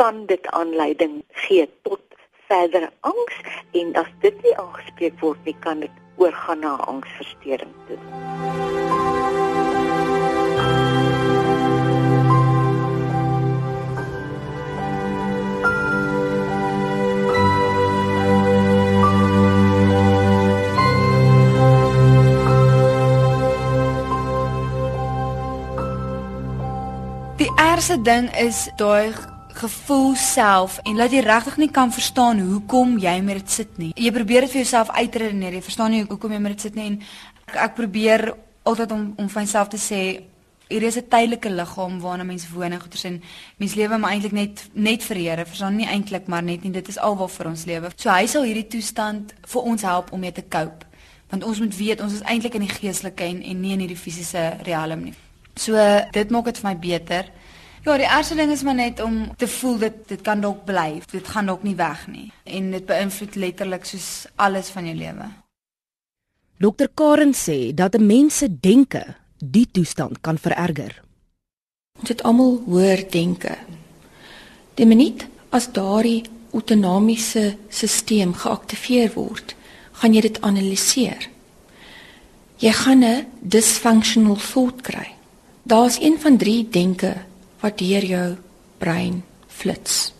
kan 0.00 0.26
dit 0.26 0.46
aanleiding 0.46 1.22
gee 1.44 1.68
tot 1.82 2.02
verdere 2.48 2.90
angs 3.00 3.36
en 3.72 3.94
as 3.94 4.10
dit 4.24 4.42
nie 4.42 4.56
aangespreek 4.64 5.20
word 5.20 5.44
nie 5.44 5.56
kan 5.60 5.80
dit 5.80 6.05
oorgaan 6.16 6.58
na 6.58 6.76
angsversteuring 6.76 7.74
toe. 7.86 7.98
Die 27.36 27.52
ergste 27.56 28.02
ding 28.02 28.36
is 28.36 28.68
daai 28.76 29.35
gevoel 29.56 30.14
self 30.20 30.78
en 30.84 30.96
laat 30.96 31.12
jy 31.14 31.22
regtig 31.24 31.56
nie 31.62 31.70
kan 31.72 31.92
verstaan 31.92 32.40
hoekom 32.44 32.96
jy 33.02 33.16
met 33.24 33.40
dit 33.40 33.50
sit 33.50 33.78
nie. 33.80 33.92
Jy 33.96 34.12
probeer 34.12 34.46
dit 34.46 34.52
vir 34.52 34.62
jouself 34.62 34.90
uitredeneer. 34.92 35.56
Jy 35.56 35.62
verstaan 35.64 35.94
nie 35.94 36.04
hoekom 36.04 36.32
jy 36.32 36.40
met 36.44 36.56
dit 36.56 36.66
sit 36.68 36.78
nie 36.78 36.86
en 36.90 36.96
ek, 37.46 37.56
ek 37.68 37.76
probeer 37.78 38.28
altyd 38.66 38.92
om 38.92 39.12
om 39.16 39.28
vir 39.32 39.42
myself 39.42 39.70
te 39.72 39.80
sê 39.80 40.00
hier 40.68 40.82
is 40.82 40.96
'n 40.96 41.08
tydelike 41.08 41.50
liggaam 41.50 42.00
waarna 42.00 42.24
mense 42.24 42.46
woon 42.52 42.72
en 42.72 42.80
goeie 42.80 42.98
sin. 42.98 43.22
Mens 43.56 43.74
lewe 43.74 43.98
maar 43.98 44.10
eintlik 44.10 44.32
net 44.32 44.68
net 44.72 45.02
vir 45.04 45.16
Here. 45.16 45.44
Verstaan 45.46 45.76
nie 45.76 45.86
eintlik 45.86 46.26
maar 46.26 46.42
net 46.42 46.62
nie. 46.62 46.72
Dit 46.72 46.88
is 46.88 46.98
alwaar 46.98 47.28
vir 47.28 47.46
ons 47.46 47.64
lewe. 47.64 47.90
So 47.96 48.10
hy 48.10 48.26
sal 48.26 48.42
hierdie 48.42 48.66
toestand 48.66 49.34
vir 49.42 49.62
ons 49.62 49.82
help 49.82 50.12
om 50.12 50.20
mee 50.20 50.32
te 50.32 50.44
cope. 50.48 50.86
Want 51.30 51.44
ons 51.44 51.58
moet 51.58 51.76
weet 51.76 52.00
ons 52.00 52.12
is 52.12 52.22
eintlik 52.22 52.54
in 52.54 52.66
die 52.66 52.74
geestelike 52.74 53.24
en, 53.24 53.42
en 53.42 53.60
nie 53.60 53.72
in 53.72 53.80
hierdie 53.80 53.96
fisiese 53.96 54.58
riem 54.62 55.02
nie. 55.04 55.14
So 55.56 55.74
dit 56.12 56.30
maak 56.30 56.44
dit 56.44 56.58
vir 56.58 56.70
my 56.70 56.76
beter. 56.76 57.30
Ja, 57.86 57.94
die 57.96 58.06
eerste 58.10 58.34
ding 58.34 58.50
is 58.50 58.64
maar 58.66 58.74
net 58.74 58.98
om 59.00 59.36
te 59.38 59.46
voel 59.46 59.76
dit 59.78 59.98
dit 60.10 60.22
kan 60.26 60.40
dalk 60.42 60.64
bly. 60.66 60.98
Dit 61.12 61.28
gaan 61.30 61.46
dalk 61.46 61.62
nie 61.62 61.76
weg 61.78 62.00
nie 62.10 62.32
en 62.42 62.72
dit 62.74 62.86
beïnvloed 62.86 63.36
letterlik 63.38 63.84
soos 63.86 64.08
alles 64.42 64.72
van 64.74 64.88
jou 64.90 64.94
lewe. 64.98 65.26
Dokter 66.58 66.90
Karen 66.98 67.34
sê 67.34 67.74
dat 67.74 67.94
'n 67.94 68.06
mens 68.06 68.38
se 68.38 68.48
denke 68.60 69.14
die 69.38 69.68
toestand 69.70 70.20
kan 70.20 70.38
vererger. 70.38 71.02
Ons 72.00 72.08
het 72.08 72.22
almal 72.22 72.62
hoor 72.66 73.04
denke. 73.10 73.54
Die 74.74 74.86
minuut 74.86 75.26
as 75.50 75.72
daardie 75.72 76.24
autonomiese 76.52 77.56
stelsel 77.68 78.32
geaktiveer 78.32 79.12
word, 79.14 79.54
gaan 79.92 80.14
jy 80.14 80.20
dit 80.20 80.40
analiseer. 80.40 81.28
Jy 82.56 82.72
gaan 82.72 83.04
'n 83.04 83.26
dysfunctional 83.40 84.36
thought 84.36 84.80
kry. 84.80 85.14
Daar's 85.62 86.00
een 86.00 86.18
van 86.20 86.36
drie 86.36 86.68
denke 86.68 87.14
wat 87.60 87.78
deur 87.78 88.04
jou 88.04 88.36
brein 88.78 89.22
flits. 89.48 90.12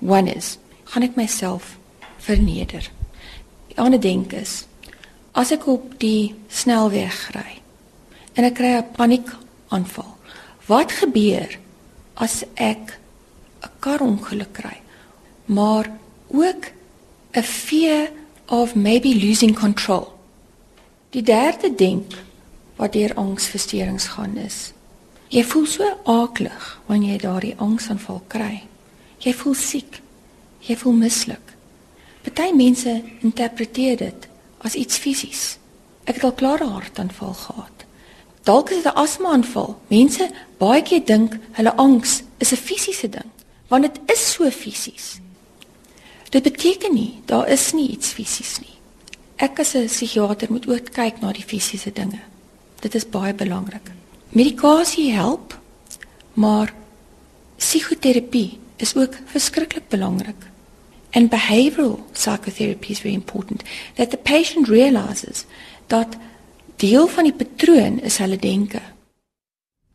One 0.00 0.32
is, 0.34 0.58
gaan 0.84 1.02
ek 1.02 1.16
myself 1.16 1.76
verneder. 2.18 2.90
Die 3.68 3.78
ander 3.78 4.00
denk 4.00 4.32
is, 4.32 4.64
as 5.32 5.52
ek 5.54 5.66
op 5.70 5.98
die 6.02 6.34
snelweg 6.48 7.18
ry 7.36 7.60
en 8.34 8.46
ek 8.46 8.56
kry 8.58 8.72
'n 8.78 8.92
paniekaanval, 8.96 10.16
wat 10.66 10.92
gebeur 10.92 11.58
as 12.14 12.44
ek 12.54 12.98
'n 13.62 13.70
karongeluk 13.80 14.52
kry? 14.52 14.80
Maar 15.46 15.90
ook 16.28 16.72
'n 17.34 17.42
fear 17.42 18.10
of 18.48 18.74
maybe 18.74 19.14
losing 19.14 19.54
control. 19.58 20.12
Die 21.10 21.22
derde 21.22 21.74
denk 21.74 22.14
wat 22.76 22.92
deur 22.92 23.14
angsversteurings 23.14 24.06
gaan 24.06 24.36
is. 24.36 24.72
Jy 25.30 25.44
voel 25.46 25.66
so 25.70 25.86
aaklig 26.10 26.64
wanneer 26.88 27.12
jy 27.12 27.18
daardie 27.22 27.52
angsaanval 27.62 28.16
kry. 28.32 28.64
Jy 29.22 29.30
voel 29.38 29.54
siek. 29.54 30.00
Jy 30.66 30.74
voel 30.80 30.96
mislik. 30.98 31.52
Party 32.24 32.48
mense 32.56 32.96
interpreteer 33.22 34.00
dit 34.00 34.26
as 34.66 34.74
iets 34.74 34.98
fisies. 34.98 35.42
Ek 36.10 36.18
het 36.18 36.26
al 36.26 36.34
klare 36.34 36.66
hartaanval 36.66 37.36
gehad. 37.44 37.84
Dalk 38.42 38.72
is 38.74 38.82
dit 38.82 38.92
'n 38.92 38.98
asma-aanval. 38.98 39.78
Mense 39.88 40.30
baie 40.58 40.82
keer 40.82 41.04
dink 41.04 41.38
hulle 41.52 41.76
angs 41.76 42.22
is 42.38 42.52
'n 42.52 42.56
fisiese 42.56 43.08
ding, 43.08 43.30
want 43.68 43.82
dit 43.82 44.00
is 44.10 44.32
so 44.32 44.50
fisies. 44.50 45.20
Dit 46.30 46.42
beteken 46.42 46.94
nie 46.94 47.22
daar 47.26 47.48
is 47.48 47.72
nie 47.72 47.88
iets 47.88 48.08
fisies 48.08 48.58
nie. 48.60 48.76
Ek 49.36 49.60
as 49.60 49.74
'n 49.74 49.86
psigiater 49.86 50.50
moet 50.50 50.68
ook 50.68 50.92
kyk 50.92 51.20
na 51.20 51.32
die 51.32 51.44
fisiese 51.44 51.92
dinge. 51.92 52.20
Dit 52.80 52.94
is 52.94 53.08
baie 53.08 53.34
belangrik. 53.34 53.99
Medikasie 54.30 55.12
help, 55.12 55.58
maar 56.38 56.74
psigoterapie 57.56 58.60
is 58.76 58.96
ook 58.96 59.14
verskriklik 59.24 59.88
belangrik. 59.88 60.46
And 61.10 61.30
behavioral 61.30 61.98
psychotherapy 62.12 62.90
is 62.90 63.00
very 63.00 63.14
important 63.14 63.62
that 63.94 64.10
the 64.10 64.16
patient 64.16 64.68
realizes 64.68 65.46
dat 65.86 66.16
deel 66.76 67.06
van 67.06 67.26
die 67.26 67.34
patroon 67.34 67.98
is 68.00 68.20
hulle 68.22 68.36
denke. 68.36 68.80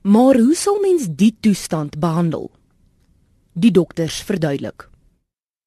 Maar 0.01 0.35
hoe 0.35 0.55
sal 0.55 0.79
mens 0.83 1.07
die 1.09 1.37
toestand 1.39 1.99
behandel? 1.99 2.51
Die 3.53 3.71
dokters 3.71 4.19
verduidelik. 4.19 4.89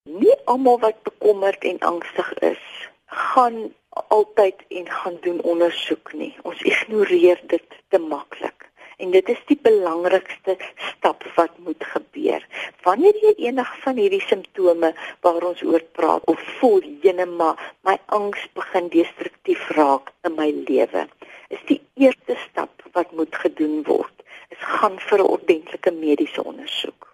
Nie 0.05 0.37
almal 0.45 0.79
wat 0.79 1.03
bekommerd 1.09 1.65
en 1.65 1.79
angstig 1.79 2.33
is, 2.53 2.65
gaan 3.07 3.73
altyd 3.91 4.55
en 4.69 4.91
gaan 4.91 5.17
doen 5.21 5.41
ondersoek 5.41 6.13
nie. 6.13 6.35
Ons 6.43 6.63
ignoreer 6.63 7.41
dit 7.47 7.79
te 7.89 7.99
maklik. 7.99 8.58
En 8.99 9.11
dit 9.15 9.29
is 9.31 9.43
die 9.47 9.59
belangrikste 9.63 10.57
stap 10.91 11.23
wat 11.37 11.59
moet 11.67 11.85
gebeur. 11.93 12.43
Wanneer 12.83 13.19
jy 13.23 13.35
enig 13.47 13.71
van 13.85 14.01
hierdie 14.01 14.25
simptome 14.27 14.91
waar 15.27 15.45
ons 15.51 15.63
oor 15.63 15.85
praat 15.99 16.25
of 16.33 16.43
voel 16.59 16.83
jene 17.05 17.27
maar 17.31 17.61
my 17.87 17.95
angs 18.19 18.49
begin 18.59 18.91
destruktief 18.95 19.69
raak 19.79 20.11
in 20.27 20.35
my 20.41 20.49
lewe, 20.67 21.07
is 21.55 21.63
die 21.71 21.81
eerste 21.95 22.35
stap 22.49 22.83
wat 22.97 23.15
moet 23.15 23.39
gedoen 23.45 23.85
word, 23.87 24.27
is 24.51 24.65
gaan 24.81 24.99
vir 24.99 25.23
'n 25.23 25.31
ordentlike 25.37 25.95
mediese 26.01 26.45
ondersoek. 26.45 27.09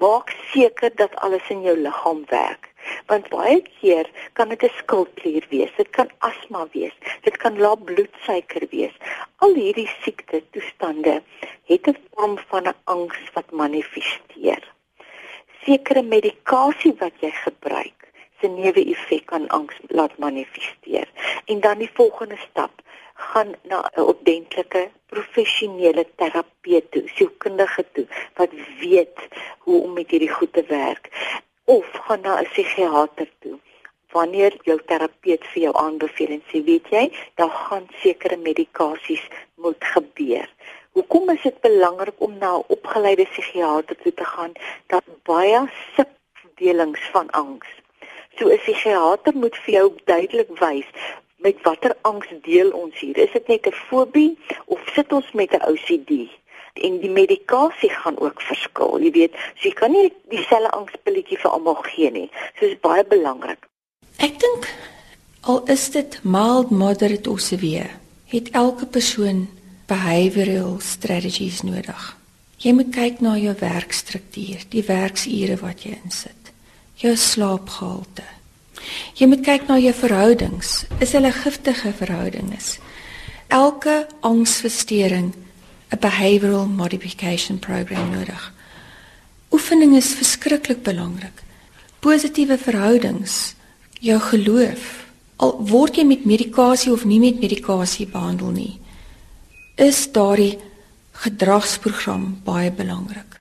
Maak 0.00 0.32
seker 0.52 0.90
dat 0.94 1.14
alles 1.24 1.48
in 1.48 1.62
jou 1.62 1.76
liggaam 1.76 2.24
werk 2.28 2.72
want 3.10 3.28
baie 3.32 3.60
keer 3.78 4.08
kan 4.38 4.48
dit 4.48 4.62
'n 4.62 4.76
skildklier 4.78 5.46
wees, 5.50 5.72
dit 5.76 5.90
kan 5.90 6.08
asma 6.28 6.66
wees, 6.72 6.96
dit 7.22 7.36
kan 7.36 7.58
lae 7.58 7.76
bloedsuiker 7.88 8.66
wees. 8.70 8.94
Al 9.36 9.54
hierdie 9.54 9.90
siekte 10.02 10.42
toestande 10.50 11.22
het 11.70 11.86
'n 11.88 11.96
vorm 12.12 12.38
van 12.50 12.68
'n 12.68 12.78
angs 12.84 13.20
wat 13.34 13.50
manifesteer. 13.50 14.62
Sekere 15.64 16.02
medikasie 16.02 16.94
wat 16.98 17.14
jy 17.20 17.30
gebruik, 17.30 18.00
se 18.40 18.48
neeweffek 18.48 19.26
kan 19.26 19.48
angs 19.48 19.76
laat 19.88 20.18
manifesteer. 20.18 21.08
En 21.46 21.60
dan 21.60 21.78
die 21.78 21.90
volgende 21.94 22.36
stap 22.50 22.70
gaan 23.16 23.54
na 23.62 23.78
'n 23.94 24.00
ordentlike 24.00 24.90
professionele 25.06 26.04
terapeut 26.16 26.90
toe, 26.90 27.04
sielkundige 27.14 27.84
toe 27.92 28.06
wat 28.34 28.50
weet 28.80 29.18
hoe 29.58 29.82
om 29.82 29.92
met 29.92 30.10
hierdie 30.10 30.32
goed 30.38 30.52
te 30.52 30.64
werk 30.68 31.10
of 31.64 31.86
gaan 32.06 32.20
na 32.20 32.40
'n 32.40 32.48
psigiater 32.52 33.28
toe. 33.38 33.58
Wanneer 34.12 34.52
jou 34.62 34.78
terapeut 34.86 35.44
vir 35.52 35.62
jou 35.62 35.74
aanbeveel 35.76 36.30
en 36.36 36.42
sê, 36.50 36.64
weet 36.64 36.86
jy, 36.88 37.12
daar 37.34 37.50
gaan 37.50 37.86
sekere 38.02 38.36
medikasies 38.36 39.24
moet 39.54 39.84
gebeur. 39.94 40.48
Hoekom 40.90 41.30
is 41.30 41.42
dit 41.42 41.60
belangrik 41.60 42.20
om 42.26 42.38
na 42.38 42.56
'n 42.56 42.64
opgeleide 42.68 43.24
psigiater 43.24 43.96
toe 43.96 44.14
te 44.14 44.24
gaan? 44.24 44.52
Dat 44.86 45.04
baie 45.22 45.60
subdelings 45.96 47.04
van 47.12 47.30
angs. 47.30 47.68
So 48.36 48.48
'n 48.48 48.58
psigiater 48.58 49.34
moet 49.34 49.56
vir 49.56 49.74
jou 49.74 49.92
duidelik 50.04 50.50
wys 50.58 50.88
met 51.36 51.62
watter 51.62 51.96
angs 52.02 52.26
deel 52.42 52.70
ons 52.70 52.98
hier. 52.98 53.18
Is 53.18 53.32
dit 53.32 53.48
net 53.48 53.66
'n 53.66 53.72
fobie 53.72 54.38
of 54.66 54.80
sit 54.94 55.12
ons 55.12 55.32
met 55.32 55.50
'n 55.52 55.62
OCD? 55.70 56.30
en 56.84 56.98
die 57.00 57.10
medikasie 57.10 57.90
gaan 57.90 58.18
ook 58.20 58.42
verskil. 58.42 59.00
Jy 59.00 59.10
weet, 59.10 59.38
jy 59.64 59.72
kan 59.76 59.92
nie 59.94 60.10
dieselfde 60.32 60.72
angspilletjie 60.76 61.38
vir 61.40 61.50
almal 61.50 61.78
gee 61.88 62.10
nie. 62.12 62.28
So 62.56 62.66
dit 62.66 62.76
is 62.76 62.82
baie 62.84 63.04
belangrik. 63.08 63.68
Ek 64.24 64.38
dink 64.40 64.68
al 65.46 65.62
is 65.70 65.88
dit 65.94 66.18
mild, 66.26 66.70
moderate 66.74 67.30
of 67.30 67.40
severe, 67.40 67.90
het 68.32 68.50
elke 68.58 68.86
persoon 68.86 69.46
behavioral 69.86 70.80
strategies 70.82 71.62
nodig. 71.62 72.16
Jy 72.58 72.72
moet 72.74 72.90
kyk 72.94 73.20
na 73.22 73.36
jou 73.38 73.52
werkstruktuur, 73.60 74.64
die 74.72 74.82
werksure 74.86 75.58
wat 75.60 75.84
jy 75.86 75.94
insit, 76.02 76.50
jou 76.98 77.12
slaapgehalte. 77.20 78.24
Jy 79.14 79.26
moet 79.26 79.44
kyk 79.44 79.66
na 79.68 79.78
jou 79.78 79.92
verhoudings. 79.94 80.84
Is 81.00 81.12
hulle 81.12 81.32
giftige 81.32 81.92
verhoudings? 81.92 82.78
Elke 83.48 84.06
angsversteuring 84.20 85.34
'n 85.90 85.98
behavioral 86.00 86.66
modification 86.66 87.58
program 87.58 88.10
nodig. 88.10 88.52
Oefening 89.50 89.96
is 89.96 90.14
verskriklik 90.14 90.82
belangrik. 90.82 91.42
Positiewe 92.00 92.58
verhoudings, 92.58 93.54
jou 94.00 94.18
geloof, 94.20 95.06
al 95.36 95.56
word 95.68 95.96
jy 95.96 96.04
met 96.04 96.24
medikasie 96.24 96.92
of 96.92 97.04
nie 97.04 97.20
met 97.20 97.40
medikasie 97.40 98.06
behandel 98.06 98.50
nie, 98.50 98.80
is 99.76 100.06
daardie 100.12 100.58
gedragsprogram 101.12 102.40
baie 102.44 102.70
belangrik. 102.72 103.35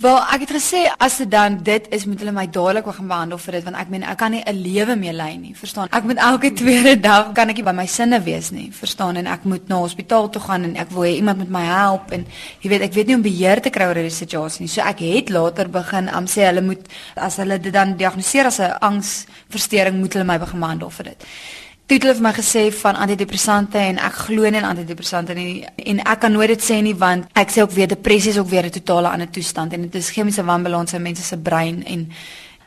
Wel, 0.00 0.16
ek 0.32 0.46
het 0.46 0.52
gesê 0.54 0.78
as 0.96 1.18
dit 1.20 1.28
dan 1.28 1.58
dit 1.60 1.88
is, 1.92 2.06
moet 2.08 2.22
hulle 2.22 2.32
my 2.32 2.46
dadelik 2.48 2.86
begin 2.88 3.08
behandel 3.10 3.40
vir 3.42 3.58
dit 3.58 3.66
want 3.66 3.76
ek 3.76 3.90
meen 3.92 4.06
ek 4.08 4.16
kan 4.16 4.32
nie 4.32 4.40
'n 4.40 4.56
lewe 4.56 4.96
meer 4.96 5.12
lei 5.12 5.36
nie, 5.36 5.52
verstaan? 5.54 5.88
Ek 5.92 6.04
moet 6.08 6.16
elke 6.16 6.52
tweede 6.56 7.00
dag 7.00 7.32
kan 7.34 7.50
ek 7.50 7.56
nie 7.56 7.62
by 7.62 7.72
my 7.72 7.86
sinne 7.86 8.22
wees 8.24 8.50
nie, 8.50 8.72
verstaan? 8.72 9.16
En 9.16 9.26
ek 9.26 9.44
moet 9.44 9.68
na 9.68 9.76
hospitaal 9.76 10.30
toe 10.30 10.40
gaan 10.40 10.64
en 10.64 10.76
ek 10.76 10.90
wil 10.90 11.02
hê 11.02 11.16
iemand 11.16 11.38
moet 11.38 11.50
my 11.50 11.64
help 11.64 12.12
en 12.12 12.26
jy 12.60 12.70
weet, 12.70 12.80
ek 12.80 12.92
weet 12.92 13.06
nie 13.06 13.14
om 13.14 13.22
beheer 13.22 13.60
te 13.60 13.70
kry 13.70 13.84
oor 13.84 13.94
hierdie 13.94 14.24
situasie 14.24 14.60
nie. 14.60 14.68
So 14.68 14.80
ek 14.80 14.98
het 15.00 15.28
later 15.28 15.68
begin 15.68 16.08
am 16.08 16.24
sê 16.24 16.48
hulle 16.48 16.62
moet 16.62 16.88
as 17.16 17.36
hulle 17.36 17.60
dit 17.60 17.72
dan 17.72 17.96
diagnoseer 17.96 18.46
as 18.46 18.58
'n 18.60 18.72
angsversteuring, 18.80 20.00
moet 20.00 20.12
hulle 20.12 20.24
my 20.24 20.38
begin 20.38 20.60
behandel 20.60 20.90
vir 20.90 21.04
dit 21.04 21.24
toe 21.90 21.96
het 21.98 22.04
hulle 22.06 22.14
vir 22.20 22.22
my 22.22 22.30
gesê 22.36 22.60
van 22.70 22.98
antidepressante 23.02 23.80
en 23.82 23.96
ek 23.98 24.18
glo 24.28 24.46
nie 24.46 24.60
in 24.60 24.66
antidepressante 24.68 25.34
nie 25.34 25.64
en 25.90 25.98
ek 26.04 26.20
kan 26.22 26.30
nooit 26.30 26.52
dit 26.52 26.62
sê 26.62 26.76
nie 26.86 26.92
want 26.94 27.26
ek 27.34 27.50
sê 27.50 27.64
ook 27.64 27.74
weer 27.74 27.90
depressie 27.90 28.30
is 28.30 28.38
ook 28.38 28.46
weer 28.46 28.66
'n 28.66 28.70
totale 28.70 29.08
ander 29.10 29.26
toestand 29.26 29.72
en 29.72 29.82
dit 29.82 29.94
is 29.94 30.10
chemiese 30.10 30.44
wanbalans 30.44 30.94
in 30.94 31.02
mense 31.02 31.22
se 31.22 31.36
brein 31.36 31.82
en 31.84 32.06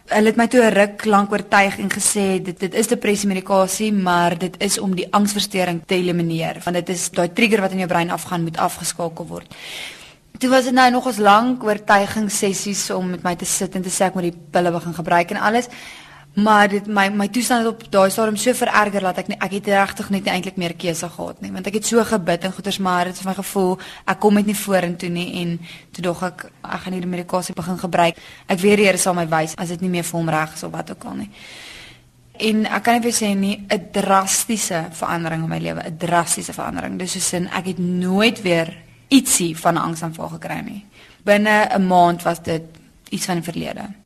hulle 0.10 0.28
het 0.28 0.36
my 0.36 0.48
toe 0.48 0.62
'n 0.64 0.74
ruk 0.74 1.06
lank 1.06 1.32
oortuig 1.32 1.80
en 1.80 1.90
gesê 1.90 2.44
dit 2.44 2.60
dit 2.60 2.74
is 2.74 2.88
depressie 2.88 3.28
medikasie 3.30 3.94
maar 3.94 4.38
dit 4.38 4.56
is 4.60 4.78
om 4.78 4.94
die 4.96 5.08
angsversteuring 5.10 5.82
te 5.86 5.96
elimineer 5.96 6.60
want 6.66 6.76
dit 6.76 6.90
is 6.90 7.10
daai 7.10 7.34
trigger 7.34 7.62
wat 7.62 7.72
in 7.72 7.78
jou 7.78 7.88
brein 7.88 8.12
afgaan 8.12 8.44
moet 8.44 8.58
afgeskakel 8.58 9.26
word. 9.26 9.48
Toe 10.38 10.50
was 10.50 10.64
dit 10.64 10.74
nou 10.74 10.92
nog 10.92 11.08
'n 11.08 11.22
lank 11.22 11.64
oortuigingssessies 11.64 12.90
om 12.90 13.10
met 13.10 13.24
my 13.24 13.36
te 13.36 13.46
sit 13.46 13.76
en 13.76 13.82
te 13.82 13.90
sê 13.90 14.06
ek 14.06 14.14
moet 14.14 14.24
die 14.24 14.40
pille 14.52 14.72
begin 14.72 14.94
gebruik 14.94 15.32
en 15.32 15.38
alles. 15.38 15.68
Maar 16.34 16.68
dit 16.68 16.88
my 16.88 17.10
my 17.14 17.28
toestand 17.30 17.62
het 17.62 17.74
op 17.74 17.92
daai 17.92 18.10
stadium 18.10 18.36
so 18.42 18.54
vererger 18.58 19.04
dat 19.06 19.18
ek 19.22 19.28
nie, 19.30 19.38
ek 19.38 19.52
het 19.54 19.68
regtig 19.70 20.10
net 20.10 20.28
eintlik 20.28 20.56
meer 20.58 20.74
keuse 20.74 21.06
gehad 21.10 21.44
nie 21.46 21.52
want 21.54 21.68
ek 21.70 21.78
het 21.78 21.86
so 21.86 22.02
gebid 22.04 22.48
en 22.48 22.56
goeters 22.56 22.80
maar 22.82 23.06
dit 23.06 23.20
vir 23.22 23.30
my 23.30 23.36
gevoel 23.38 23.76
ek 24.10 24.20
kom 24.20 24.34
net 24.34 24.50
nie 24.50 24.58
vorentoe 24.58 25.12
nie 25.14 25.28
en 25.44 25.60
toe 25.94 26.08
dog 26.10 26.24
ek 26.26 26.48
ek 26.50 26.82
gaan 26.88 26.98
hierdie 26.98 27.12
medikasie 27.12 27.54
begin 27.54 27.78
gebruik. 27.78 28.18
Ek 28.48 28.60
weet 28.60 28.82
die 28.82 28.90
Here 28.90 28.98
sal 28.98 29.14
my 29.14 29.28
wys 29.30 29.54
as 29.62 29.70
dit 29.70 29.86
nie 29.86 29.94
meer 29.94 30.10
vir 30.10 30.20
hom 30.20 30.34
reg 30.34 30.58
is 30.58 30.66
of 30.66 30.74
wat 30.74 30.90
ook 30.90 31.06
al 31.06 31.22
nie. 31.22 31.30
En 32.42 32.66
ek 32.66 32.84
kan 32.84 33.02
net 33.02 33.14
sê 33.14 33.36
nie 33.38 33.66
'n 33.70 33.92
drastiese 33.92 34.88
verandering 34.92 35.44
in 35.44 35.50
my 35.50 35.60
lewe, 35.60 35.82
'n 35.86 35.98
drastiese 35.98 36.54
verandering. 36.54 36.98
Dis 36.98 37.12
soos 37.12 37.34
in 37.34 37.48
ek 37.48 37.66
het 37.66 37.78
nooit 37.78 38.42
weer 38.42 38.74
ietsie 39.10 39.56
van 39.58 39.78
angsaanval 39.78 40.30
gekry 40.30 40.62
nie. 40.66 40.86
Binne 41.24 41.70
'n 41.70 41.88
maand 41.88 42.24
was 42.24 42.42
dit 42.42 42.64
iets 43.10 43.26
van 43.26 43.36
die 43.36 43.52
verlede. 43.52 44.03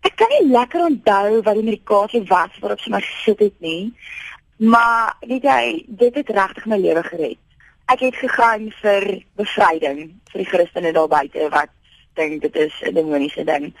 Ek 0.00 0.16
kan 0.16 0.30
nie 0.32 0.48
lekker 0.52 0.80
onthou 0.86 1.42
wat 1.44 1.58
die 1.58 1.66
medikasie 1.66 2.22
was 2.28 2.56
waarop 2.60 2.80
sy 2.80 2.92
my 2.92 3.00
gesit 3.04 3.42
het 3.44 3.56
nie. 3.60 3.92
Maar 4.60 5.16
weet 5.20 5.44
jy, 5.48 5.64
dit 6.00 6.14
het 6.14 6.30
regtig 6.36 6.66
my 6.68 6.76
lewe 6.80 7.02
gered. 7.02 7.40
Ek 7.92 8.04
het 8.04 8.16
gegaan 8.16 8.68
vir 8.80 9.06
bevryding 9.40 10.02
vir 10.30 10.42
die 10.42 10.48
Christene 10.48 10.92
daar 10.92 11.08
buite 11.10 11.48
wat 11.52 11.72
dink 12.20 12.42
dit 12.42 12.56
is 12.56 12.74
'n 12.84 12.94
demoniese 12.94 13.44
ding. 13.44 13.72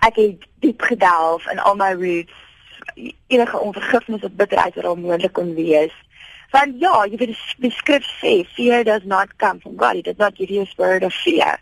Ek 0.00 0.16
het 0.16 0.46
diep 0.60 0.82
gedelf 0.82 1.46
in 1.52 1.58
al 1.58 1.76
my 1.76 1.92
roots, 1.92 2.32
enige 3.26 3.58
onvergifnis 3.58 4.24
of 4.24 4.32
bitterheid 4.32 4.74
wat 4.74 4.84
al 4.84 4.96
moontlik 4.96 5.32
kon 5.32 5.54
wees. 5.54 5.92
Want 6.50 6.80
ja, 6.80 7.04
jy 7.04 7.16
weet 7.16 7.36
die 7.58 7.70
skrif 7.70 8.04
sê 8.20 8.44
fear 8.54 8.84
does 8.84 9.04
not 9.04 9.36
come 9.36 9.60
from 9.60 9.76
God, 9.76 9.96
it 9.96 10.04
does 10.04 10.18
not 10.18 10.36
give 10.36 10.52
you 10.52 10.62
a 10.62 10.66
spirit 10.66 11.02
of 11.02 11.14
fear. 11.14 11.60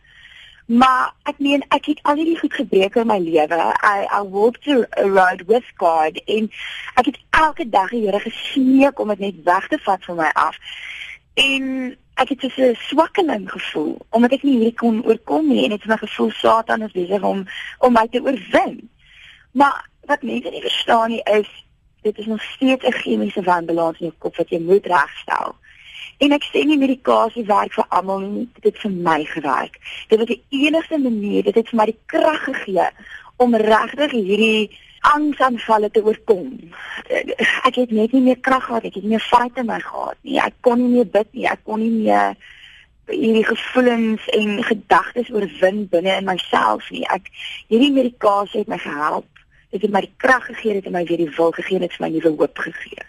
Maar 0.66 1.12
ek 1.22 1.38
meen 1.38 1.64
ek 1.68 1.90
het 1.92 1.98
al 2.02 2.16
hierdie 2.16 2.38
goed 2.38 2.54
gebreek 2.54 2.94
in 2.96 3.06
my 3.06 3.18
lewe. 3.20 3.58
I 3.84 4.06
I 4.08 4.20
walked 4.22 4.66
a 4.68 5.04
road 5.04 5.44
with 5.46 5.66
God 5.76 6.16
en 6.24 6.48
ek 6.94 7.10
het 7.10 7.18
elke 7.30 7.68
dag 7.68 7.90
die 7.90 8.06
Here 8.06 8.20
gesmeek 8.20 8.98
om 8.98 9.12
dit 9.12 9.18
net 9.18 9.42
weg 9.44 9.68
te 9.68 9.78
vat 9.84 10.04
van 10.04 10.16
my 10.16 10.30
af. 10.32 10.56
En 11.34 11.96
ek 12.14 12.28
het 12.28 12.40
so 12.40 12.62
'n 12.62 12.76
swakkeling 12.88 13.50
gevoel 13.50 13.98
omdat 14.10 14.32
ek 14.32 14.42
nie 14.42 14.56
hierdie 14.56 14.78
kon 14.78 15.04
oorkom 15.04 15.48
nie 15.48 15.64
en 15.64 15.70
het 15.70 15.84
my 15.86 15.96
gevoel 15.96 16.30
Satan 16.30 16.82
is 16.82 16.92
besig 16.92 17.22
om 17.22 17.44
om 17.78 17.92
my 17.92 18.08
te 18.08 18.22
oorwin. 18.22 18.90
Maar 19.52 19.88
wat 20.06 20.22
mense 20.22 20.50
nie 20.50 20.60
verstaan 20.60 21.08
nie 21.08 21.22
is 21.22 21.64
dit 22.02 22.18
is 22.18 22.26
nog 22.26 22.42
steeds 22.42 22.84
'n 22.84 22.92
chemiese 22.92 23.42
wanbalans 23.42 23.98
in 24.00 24.06
jou 24.06 24.18
kop 24.18 24.36
wat 24.36 24.48
jy 24.48 24.60
moet 24.60 24.86
regstel. 24.86 25.56
En 26.18 26.32
ek 26.36 26.46
sê 26.50 26.62
nie 26.64 26.78
medikasie 26.78 27.44
werk 27.48 27.74
vir 27.74 27.86
almal 27.88 28.22
nie, 28.22 28.46
dit 28.60 28.70
het 28.70 28.80
vir 28.84 28.94
my 29.08 29.18
gewerk. 29.28 29.78
Dit 30.08 30.20
was 30.20 30.30
die 30.30 30.42
enigste 30.64 30.98
manier, 30.98 31.42
dit 31.42 31.54
het 31.54 31.68
vir 31.70 31.80
my 31.80 31.86
die 31.90 32.00
krag 32.06 32.42
gegee 32.46 32.88
om 33.42 33.56
regtig 33.58 34.14
hierdie 34.14 34.70
angsaanvalle 35.04 35.90
te 35.90 36.02
oorkom. 36.04 36.52
Ek 37.66 37.76
het 37.76 37.92
net 37.92 38.14
nie 38.14 38.22
meer 38.24 38.40
krag 38.40 38.64
gehad, 38.68 38.86
ek 38.88 38.98
het 38.98 39.04
nie 39.04 39.16
meer 39.16 39.26
fight 39.26 39.58
in 39.60 39.68
my 39.68 39.80
gehad 39.82 40.18
nie. 40.22 40.38
Ek 40.40 40.56
kon 40.64 40.80
nie 40.80 40.92
meer 40.94 41.08
bid 41.16 41.32
nie, 41.32 41.48
ek 41.50 41.64
kon 41.68 41.82
nie 41.82 41.92
meer 41.92 42.38
hierdie 43.10 43.44
gevoelens 43.44 44.24
en 44.32 44.62
gedagtes 44.64 45.28
oorwin 45.34 45.84
binne 45.92 46.14
in 46.20 46.28
myself 46.28 46.88
nie. 46.94 47.04
Ek 47.12 47.28
hierdie 47.72 47.92
medikasie 47.92 48.62
het 48.62 48.70
my 48.72 48.80
gehelp. 48.80 49.28
Dit 49.74 49.82
het 49.82 49.92
my 49.92 50.04
die 50.06 50.14
krag 50.22 50.46
gegee, 50.46 50.78
dit 50.78 50.86
het 50.86 50.94
my 50.94 51.02
weer 51.08 51.20
die 51.20 51.32
wil 51.36 51.50
gegee, 51.52 51.82
dit 51.82 51.90
het 51.90 52.00
my 52.00 52.08
nuwe 52.14 52.32
hoop 52.38 52.62
gegee. 52.62 53.04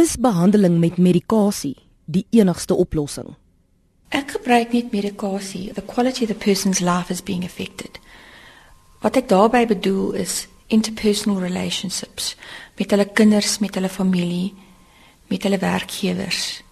Is 0.00 0.16
behandeling 0.16 0.78
met 0.80 0.98
medikasie 0.98 1.76
die 2.10 2.26
enigste 2.30 2.74
oplossing. 2.74 3.34
Ek 4.10 4.34
gebruik 4.34 4.72
net 4.74 4.90
medikasie. 4.94 5.70
The 5.74 5.86
quality 5.86 6.26
of 6.26 6.32
the 6.32 6.38
person's 6.38 6.80
life 6.80 7.10
is 7.10 7.22
being 7.22 7.44
affected. 7.46 8.00
Wat 9.00 9.16
ek 9.16 9.28
daarmee 9.30 9.68
bedoel 9.70 10.18
is 10.18 10.46
interpersonal 10.70 11.40
relationships 11.42 12.34
met 12.78 12.90
hulle 12.90 13.06
kinders, 13.14 13.58
met 13.62 13.74
hulle 13.78 13.90
familie, 13.90 14.50
met 15.30 15.46
hulle 15.46 15.58
werkgewers. 15.62 16.62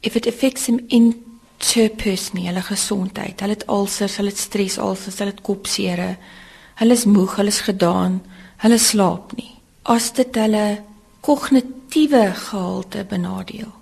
If 0.00 0.16
it 0.16 0.26
affects 0.26 0.64
them 0.64 0.80
interpersonally, 0.88 2.46
hulle 2.48 2.62
gesondheid, 2.62 3.42
hulle 3.42 3.58
het 3.58 3.66
ulcers, 3.68 4.16
hulle 4.20 4.32
het 4.32 4.42
stres, 4.42 4.78
ulcers, 4.78 5.18
hulle 5.18 5.34
het 5.34 5.42
kopseer, 5.44 6.04
hulle 6.80 6.96
is 6.96 7.06
moeg, 7.10 7.36
hulle 7.40 7.52
is 7.52 7.64
gedaan, 7.66 8.20
hulle 8.62 8.78
slaap 8.78 9.34
nie. 9.38 9.50
As 9.90 10.12
dit 10.16 10.40
hulle 10.40 10.64
kognitiewe 11.26 12.30
gehalte 12.46 13.04
benadeel 13.08 13.79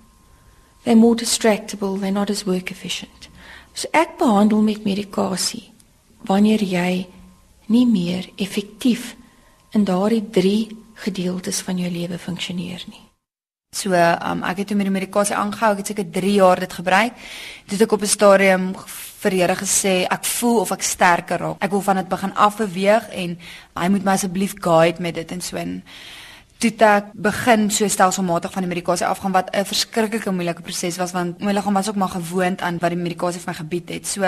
they're 0.83 0.95
more 0.95 1.15
distractible, 1.15 1.99
they're 1.99 2.11
not 2.11 2.29
as 2.29 2.45
work 2.45 2.71
efficient. 2.71 3.29
So 3.73 3.87
ek 3.93 4.17
behandel 4.17 4.61
met 4.61 4.85
medikasie 4.85 5.69
wanneer 6.27 6.63
jy 6.63 7.07
nie 7.69 7.85
meer 7.85 8.29
effektief 8.37 9.15
in 9.71 9.85
daardie 9.85 10.25
3 10.33 10.55
gedeeltes 11.05 11.61
van 11.61 11.77
jou 11.79 11.91
lewe 11.91 12.17
funksioneer 12.19 12.83
nie. 12.89 13.05
So, 13.69 13.93
um, 13.93 14.41
ek 14.49 14.63
het 14.63 14.71
met 14.73 14.87
die 14.87 14.95
medikasie 14.95 15.35
aangehou, 15.37 15.75
ek 15.75 15.83
het 15.83 15.91
seker 15.91 16.07
3 16.09 16.31
jaar 16.33 16.59
dit 16.59 16.73
gebruik. 16.73 17.13
Toe 17.67 17.77
het 17.77 17.85
ek 17.85 17.91
op 17.93 18.01
'n 18.01 18.09
stadium 18.09 18.63
vir 19.19 19.31
Here 19.31 19.55
gesê 19.55 20.07
ek 20.09 20.25
voel 20.25 20.59
of 20.59 20.71
ek 20.71 20.81
sterker 20.81 21.39
raak. 21.39 21.57
Ek 21.61 21.71
wil 21.71 21.81
van 21.81 21.95
dit 21.95 22.09
begin 22.09 22.33
afbeweeg 22.33 23.09
en 23.09 23.37
hy 23.75 23.87
moet 23.89 24.03
my 24.03 24.11
asseblief 24.11 24.55
guide 24.59 25.01
met 25.01 25.15
dit 25.15 25.31
en 25.31 25.41
so 25.41 25.57
en 25.57 25.83
toe 26.59 26.71
ek 26.83 27.13
begin 27.15 27.69
so 27.71 27.87
stelselmatig 27.87 28.51
van 28.51 28.65
die 28.65 28.71
medikasie 28.71 29.07
afgaan 29.07 29.31
wat 29.31 29.49
'n 29.55 29.65
verskriklike 29.65 30.31
moeilike 30.31 30.61
proses 30.61 30.97
was 30.97 31.11
want 31.11 31.39
my 31.39 31.51
liggaam 31.51 31.73
was 31.73 31.89
ook 31.89 31.95
maar 31.95 32.09
gewoond 32.09 32.61
aan 32.61 32.79
wat 32.79 32.89
die 32.89 32.99
medikasie 32.99 33.39
vir 33.39 33.53
my 33.53 33.57
gebied 33.57 33.89
het. 33.89 34.07
So 34.07 34.21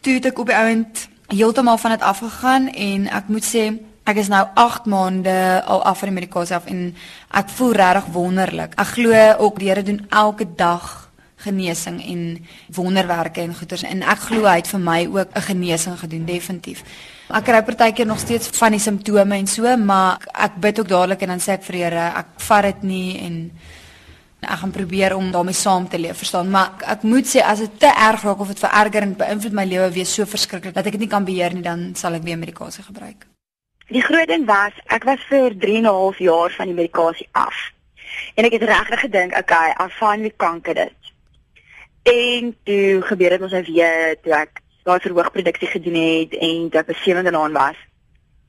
toe 0.00 0.14
het 0.14 0.26
ek 0.26 0.38
op 0.38 0.46
die 0.46 0.56
ouend 0.56 1.08
heeltemal 1.28 1.78
van 1.78 1.90
dit 1.90 2.00
afgegaan 2.00 2.68
en 2.68 3.06
ek 3.08 3.28
moet 3.28 3.44
sê 3.44 3.78
ek 4.04 4.16
is 4.16 4.28
nou 4.28 4.46
8 4.54 4.86
maande 4.86 5.62
al 5.66 5.82
af 5.84 5.98
van 5.98 6.08
die 6.08 6.20
medikasie 6.20 6.56
af 6.56 6.66
en 6.66 6.94
ek 7.30 7.48
voel 7.48 7.72
regtig 7.72 8.04
wonderlik. 8.12 8.72
Ek 8.76 8.86
glo 8.86 9.34
ook 9.38 9.58
die 9.58 9.68
Here 9.68 9.82
doen 9.82 10.06
elke 10.08 10.46
dag 10.56 11.10
genesing 11.36 12.06
en 12.06 12.46
wonderwerke 12.72 13.40
en 13.40 13.54
goeters 13.54 13.82
en 13.82 14.02
ek 14.02 14.18
glo 14.18 14.46
hy 14.46 14.56
het 14.56 14.68
vir 14.68 14.80
my 14.80 15.06
ook 15.06 15.28
'n 15.34 15.42
genesing 15.42 15.98
gedoen 15.98 16.24
definitief. 16.24 16.82
Ek 17.26 17.42
kry 17.42 17.58
partykeer 17.66 18.06
nog 18.06 18.20
steeds 18.22 18.52
van 18.54 18.76
die 18.76 18.78
simptome 18.78 19.34
en 19.34 19.48
so, 19.50 19.66
maar 19.82 20.22
ek 20.30 20.60
bid 20.62 20.78
ook 20.78 20.88
dadelik 20.88 21.24
en 21.26 21.32
dan 21.34 21.40
sê 21.42 21.56
ek 21.56 21.64
vir 21.66 21.78
Here, 21.80 22.04
ek 22.20 22.36
vat 22.46 22.68
dit 22.68 22.84
nie 22.86 23.16
en 23.18 23.38
ek 24.46 24.60
gaan 24.60 24.70
probeer 24.70 25.16
om 25.16 25.32
daarmee 25.34 25.56
saam 25.58 25.88
te 25.90 25.98
leef, 25.98 26.20
verstaan? 26.22 26.52
Maar 26.54 26.68
ek, 26.76 26.84
ek 26.92 27.06
moet 27.10 27.26
sê 27.26 27.42
as 27.42 27.64
dit 27.64 27.72
te 27.82 27.90
erg 27.90 28.22
raak 28.22 28.44
of 28.44 28.52
dit 28.52 28.62
vererger 28.62 29.02
en 29.02 29.16
beïnvloed 29.18 29.56
my 29.58 29.64
lewe 29.66 29.88
weer 29.96 30.06
so 30.06 30.22
verskriklik 30.22 30.76
dat 30.76 30.86
ek 30.86 30.94
dit 30.94 31.02
nie 31.02 31.10
kan 31.10 31.26
beheer 31.26 31.56
nie, 31.56 31.64
dan 31.66 31.88
sal 31.98 32.14
ek 32.14 32.22
weer 32.28 32.38
medikasie 32.38 32.84
gebruik. 32.86 33.26
Die 33.90 34.04
groot 34.06 34.30
ding 34.30 34.46
was, 34.46 34.76
ek 34.86 35.06
was 35.08 35.24
vir 35.26 35.56
3 35.64 35.80
en 35.80 35.88
'n 35.90 35.96
half 35.98 36.18
jaar 36.22 36.54
van 36.54 36.70
die 36.70 36.78
medikasie 36.78 37.26
af. 37.32 37.56
En 38.38 38.44
ek 38.44 38.52
het 38.52 38.62
regtig 38.62 39.00
gedink, 39.00 39.34
okay, 39.34 39.74
I 39.74 39.88
finally 39.90 40.32
conquered 40.36 40.76
dit. 40.76 41.02
En 42.06 42.54
toe 42.62 43.02
gebeur 43.02 43.30
dit 43.30 43.42
ons 43.42 43.52
nou 43.52 43.64
weer 43.66 44.14
toe 44.22 44.32
ek 44.32 44.62
daai 44.86 45.02
verhoogproduksie 45.02 45.68
gedoen 45.68 45.98
het 45.98 46.36
en 46.38 46.70
toe 46.70 46.80
ek 46.80 46.92
besewende 46.92 47.32
naan 47.34 47.56
was. 47.56 47.78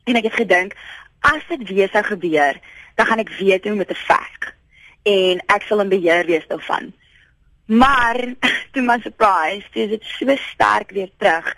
En 0.06 0.20
ek 0.20 0.30
het 0.30 0.40
gedink 0.44 0.78
as 1.26 1.42
dit 1.50 1.66
weer 1.70 1.90
sou 1.92 2.04
gebeur, 2.06 2.60
dan 2.96 3.06
gaan 3.10 3.24
ek 3.24 3.34
weet 3.40 3.66
hoe 3.66 3.74
om 3.74 3.86
te 3.86 3.98
veg. 4.06 4.54
En 5.08 5.42
ek 5.56 5.66
sal 5.66 5.82
in 5.84 5.90
beheer 5.90 6.26
wees 6.30 6.46
daarvan. 6.48 6.92
Maar 7.66 8.22
to 8.74 8.82
my 8.82 9.00
surprise, 9.04 9.66
dis 9.74 9.90
dit 9.96 10.12
so 10.18 10.36
sterk 10.52 10.94
weer 10.96 11.10
terug. 11.18 11.50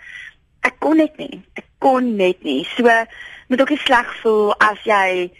Ek 0.66 0.80
kon 0.82 0.96
net 0.96 1.16
nie. 1.20 1.42
Ek 1.60 1.68
kon 1.78 2.16
net 2.16 2.42
nie. 2.42 2.64
So 2.76 2.88
moet 3.50 3.60
ook 3.60 3.74
nie 3.74 3.84
sleg 3.84 4.10
voel 4.22 4.54
as 4.62 4.80
jy 4.86 5.30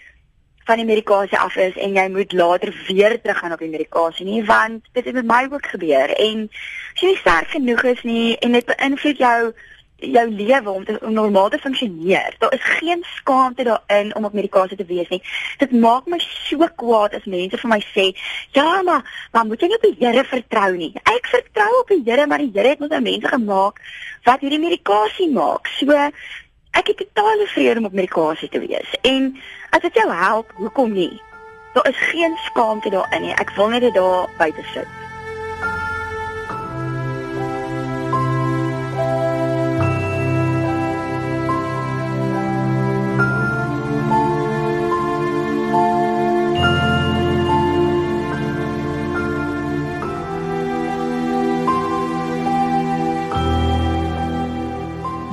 van 0.71 0.79
die 0.79 0.87
medikasie 0.87 1.39
af 1.39 1.57
is 1.57 1.77
en 1.83 1.97
jy 1.99 2.07
moet 2.15 2.33
later 2.33 2.71
weer 2.87 3.17
teruggaan 3.21 3.53
op 3.57 3.63
die 3.65 3.73
medikasie 3.73 4.27
nie 4.27 4.45
want 4.47 4.87
dit 4.93 5.05
het 5.05 5.17
met 5.19 5.27
my 5.27 5.43
ook 5.51 5.67
gebeur 5.73 6.15
en 6.15 6.47
as 6.47 7.03
jy 7.03 7.11
nie 7.11 7.19
sterk 7.25 7.51
genoeg 7.57 7.83
is 7.97 8.03
nie 8.07 8.39
en 8.39 8.55
dit 8.55 8.71
beïnvloed 8.71 9.19
jou 9.19 9.41
jou 10.01 10.25
lewe 10.31 10.71
om, 10.71 10.85
te, 10.85 10.99
om 11.05 11.13
normaal 11.13 11.51
te 11.53 11.59
funksioneer. 11.61 12.35
Daar 12.39 12.53
is 12.53 12.63
geen 12.79 13.05
skaamte 13.17 13.65
daarin 13.65 14.15
om 14.17 14.25
op 14.25 14.33
medikasie 14.33 14.77
te 14.77 14.85
wees 14.89 15.09
nie. 15.09 15.23
Dit 15.59 15.73
maak 15.73 16.07
my 16.09 16.19
so 16.19 16.69
kwaad 16.83 17.15
as 17.19 17.27
mense 17.29 17.59
vir 17.59 17.71
my 17.71 17.81
sê, 17.95 18.07
"Ja, 18.57 18.83
maar 18.83 19.29
maar 19.33 19.47
moet 19.47 19.61
jy 19.61 19.67
nie 19.67 19.77
op 19.77 19.83
die 19.83 19.97
Here 19.99 20.25
vertrou 20.25 20.77
nie." 20.77 20.93
Ek 21.05 21.27
vertrou 21.27 21.81
op 21.81 21.89
die 21.89 22.03
Here, 22.05 22.27
maar 22.27 22.39
die 22.39 22.51
Here 22.55 22.69
het 22.69 22.81
ons 22.81 22.91
nou 22.91 23.01
mense 23.01 23.29
gemaak 23.29 23.81
wat 24.25 24.41
hierdie 24.41 24.61
medikasie 24.61 25.31
maak. 25.31 25.67
So 25.67 26.11
ek 26.71 26.87
het 26.87 26.97
totale 26.97 27.47
vrede 27.47 27.79
om 27.79 27.85
op 27.85 27.93
medikasie 27.93 28.49
te 28.49 28.59
wees. 28.59 28.95
En 29.03 29.37
as 29.71 29.81
dit 29.81 29.95
jou 29.95 30.13
help, 30.13 30.53
hoekom 30.55 30.93
nie? 30.93 31.23
Daar 31.73 31.89
is 31.89 31.97
geen 31.97 32.37
skaamte 32.45 32.91
daarin 32.91 33.23
nie. 33.23 33.35
Ek 33.35 33.51
wil 33.57 33.69
net 33.69 33.81
dit 33.81 33.95
daar 33.95 34.29
buite 34.39 34.63
sit. 34.73 34.87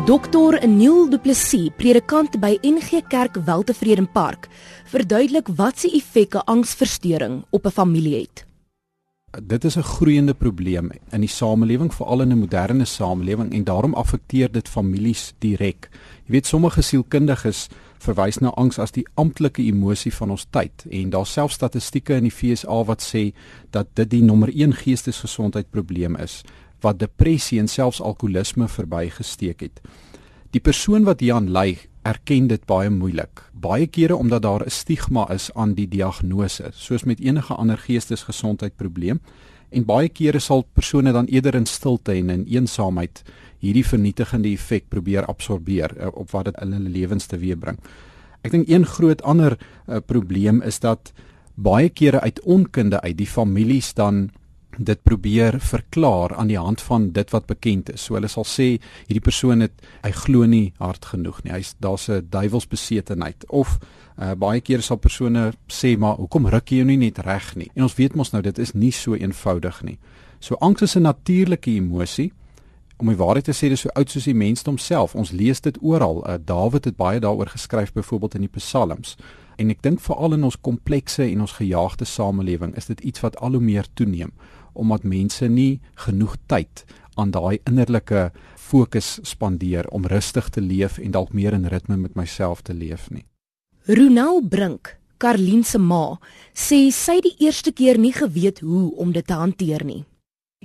Dokter 0.08 0.56
Neil 0.64 1.10
Du 1.12 1.18
Plessis, 1.20 1.68
predikant 1.76 2.38
by 2.40 2.54
NG 2.64 3.02
Kerk 3.12 3.42
Weltevreden 3.44 4.06
Park, 4.08 4.46
verduidelik 4.88 5.50
wat 5.60 5.82
se 5.84 5.90
effek 5.92 6.36
'n 6.36 6.48
angsversteuring 6.48 7.44
op 7.52 7.66
'n 7.66 7.72
familie 7.72 8.16
het. 8.22 8.46
Dit 9.44 9.66
is 9.66 9.76
'n 9.76 9.84
groeiende 9.84 10.34
probleem 10.34 10.92
in 11.12 11.20
die 11.20 11.30
samelewing, 11.30 11.94
veral 11.94 12.22
in 12.22 12.32
'n 12.32 12.40
moderne 12.40 12.86
samelewing 12.86 13.52
en 13.54 13.64
daarom 13.64 13.94
affekteer 13.94 14.52
dit 14.52 14.70
families 14.70 15.34
direk. 15.40 15.90
Jy 16.26 16.32
weet 16.32 16.46
sommige 16.46 16.82
sielkundiges 16.82 17.68
verwys 17.98 18.38
na 18.38 18.50
angs 18.50 18.80
as 18.80 18.92
die 18.92 19.08
amptelike 19.14 19.62
emosie 19.62 20.14
van 20.14 20.30
ons 20.32 20.46
tyd 20.50 20.86
en 20.90 21.10
daar 21.10 21.26
self 21.26 21.52
statistieke 21.52 22.14
in 22.14 22.24
die 22.24 22.32
FSA 22.32 22.84
wat 22.84 23.02
sê 23.02 23.34
dat 23.70 23.88
dit 23.94 24.10
die 24.10 24.24
nommer 24.24 24.50
1 24.54 24.74
geestesgesondheidprobleem 24.74 26.16
is 26.16 26.44
wat 26.82 27.00
depressie 27.00 27.60
en 27.60 27.68
selfs 27.68 28.02
alkoholisme 28.02 28.68
verbygesteek 28.68 29.62
het. 29.62 29.82
Die 30.52 30.62
persoon 30.62 31.04
wat 31.04 31.20
hieraan 31.20 31.52
ly, 31.52 31.78
erken 32.08 32.48
dit 32.48 32.64
baie 32.66 32.90
moeilik. 32.90 33.44
Baie 33.54 33.88
kere 33.88 34.16
omdat 34.16 34.42
daar 34.42 34.64
'n 34.66 34.70
stigma 34.70 35.30
is 35.34 35.50
aan 35.54 35.74
die 35.74 35.88
diagnose, 35.88 36.72
soos 36.72 37.04
met 37.04 37.20
enige 37.20 37.54
ander 37.54 37.78
geestesgesondheidprobleem, 37.78 39.20
en 39.70 39.86
baie 39.86 40.10
kere 40.10 40.40
sal 40.40 40.64
persone 40.74 41.12
dan 41.12 41.26
eerder 41.26 41.56
in 41.56 41.66
stilte 41.66 42.12
en 42.12 42.30
in 42.30 42.46
eensaamheid 42.46 43.24
hierdie 43.60 43.86
vernietigende 43.86 44.50
effek 44.50 44.88
probeer 44.90 45.26
absorbeer 45.26 45.98
eh, 45.98 46.08
op 46.14 46.32
wat 46.32 46.46
dit 46.46 46.60
in 46.62 46.76
hulle 46.78 46.90
lewens 46.90 47.26
teweegbring. 47.26 47.80
Ek 48.46 48.54
dink 48.54 48.70
een 48.70 48.86
groot 48.86 49.22
ander 49.28 49.58
uh, 49.58 49.98
probleem 50.06 50.62
is 50.62 50.80
dat 50.80 51.12
baie 51.56 51.90
kere 51.90 52.22
uit 52.22 52.40
onkunde 52.46 53.02
uit 53.02 53.18
die 53.18 53.28
families 53.28 53.94
dan 53.94 54.30
dit 54.80 55.04
probeer 55.04 55.60
verklaar 55.60 56.36
aan 56.36 56.48
die 56.48 56.60
hand 56.60 56.82
van 56.82 57.12
dit 57.12 57.30
wat 57.30 57.46
bekend 57.46 57.92
is. 57.94 58.04
So 58.06 58.18
hulle 58.18 58.30
sal 58.32 58.46
sê 58.48 58.68
hierdie 59.08 59.24
persoon 59.24 59.66
het 59.66 59.74
hy 60.04 60.12
glo 60.12 60.46
nie 60.46 60.74
hard 60.80 61.06
genoeg 61.06 61.44
nie. 61.44 61.54
Hy's 61.54 61.76
daar's 61.80 62.10
'n 62.10 62.28
duiwelsbesetenheid 62.30 63.46
of 63.50 63.80
uh, 64.22 64.34
baie 64.34 64.62
keer 64.62 64.82
sal 64.82 64.98
persone 64.98 65.52
sê 65.68 65.98
maar 65.98 66.16
hoekom 66.16 66.48
ruk 66.48 66.72
jy 66.72 66.78
jou 66.78 66.86
nie 66.86 66.98
net 66.98 67.20
reg 67.20 67.56
nie? 67.56 67.70
En 67.76 67.84
ons 67.84 67.96
weet 67.96 68.16
mos 68.16 68.32
nou 68.32 68.42
dit 68.42 68.60
is 68.60 68.74
nie 68.74 68.92
so 68.92 69.16
eenvoudig 69.16 69.84
nie. 69.84 69.98
So 70.40 70.56
angs 70.60 70.82
is 70.82 70.96
'n 70.96 71.02
natuurlike 71.02 71.72
emosie. 71.72 72.32
Om 73.00 73.08
die 73.08 73.16
waarheid 73.16 73.44
te 73.46 73.54
sê, 73.54 73.70
dis 73.70 73.82
so 73.82 73.90
oud 73.94 74.10
soos 74.10 74.24
die 74.24 74.34
mensdom 74.34 74.78
self. 74.78 75.16
Ons 75.16 75.32
lees 75.32 75.62
dit 75.62 75.78
oral. 75.82 76.24
Uh, 76.28 76.38
Dawid 76.46 76.86
het 76.86 76.96
baie 76.96 77.20
daaroor 77.20 77.48
geskryf 77.48 77.94
byvoorbeeld 77.94 78.36
in 78.36 78.42
die 78.42 78.50
Psalms. 78.50 79.16
En 79.58 79.70
ek 79.70 79.82
dink 79.82 80.02
veral 80.02 80.34
in 80.34 80.44
ons 80.44 80.60
komplekse 80.62 81.24
en 81.24 81.42
ons 81.42 81.52
gejaagde 81.52 82.06
samelewing 82.06 82.76
is 82.76 82.86
dit 82.86 83.00
iets 83.00 83.20
wat 83.20 83.38
al 83.38 83.52
hoe 83.52 83.62
meer 83.62 83.86
toeneem 83.94 84.34
omdat 84.78 85.04
mense 85.04 85.48
nie 85.50 85.80
genoeg 86.06 86.38
tyd 86.48 86.86
aan 87.18 87.32
daai 87.34 87.58
innerlike 87.66 88.30
fokus 88.56 89.18
spandeer 89.26 89.88
om 89.90 90.06
rustig 90.06 90.50
te 90.54 90.62
leef 90.62 91.00
en 91.02 91.16
dalk 91.16 91.34
meer 91.34 91.56
in 91.58 91.68
ritme 91.72 91.98
met 91.98 92.16
myself 92.16 92.62
te 92.62 92.74
leef 92.74 93.10
nie. 93.10 93.26
Ronel 93.88 94.42
Brink, 94.44 94.98
Karlien 95.18 95.64
se 95.64 95.80
ma, 95.80 96.18
sê 96.54 96.88
sy 96.94 97.20
die 97.24 97.36
eerste 97.48 97.72
keer 97.74 97.98
nie 97.98 98.14
geweet 98.14 98.62
hoe 98.66 98.92
om 99.00 99.14
dit 99.16 99.26
te 99.26 99.38
hanteer 99.40 99.86
nie. 99.88 100.04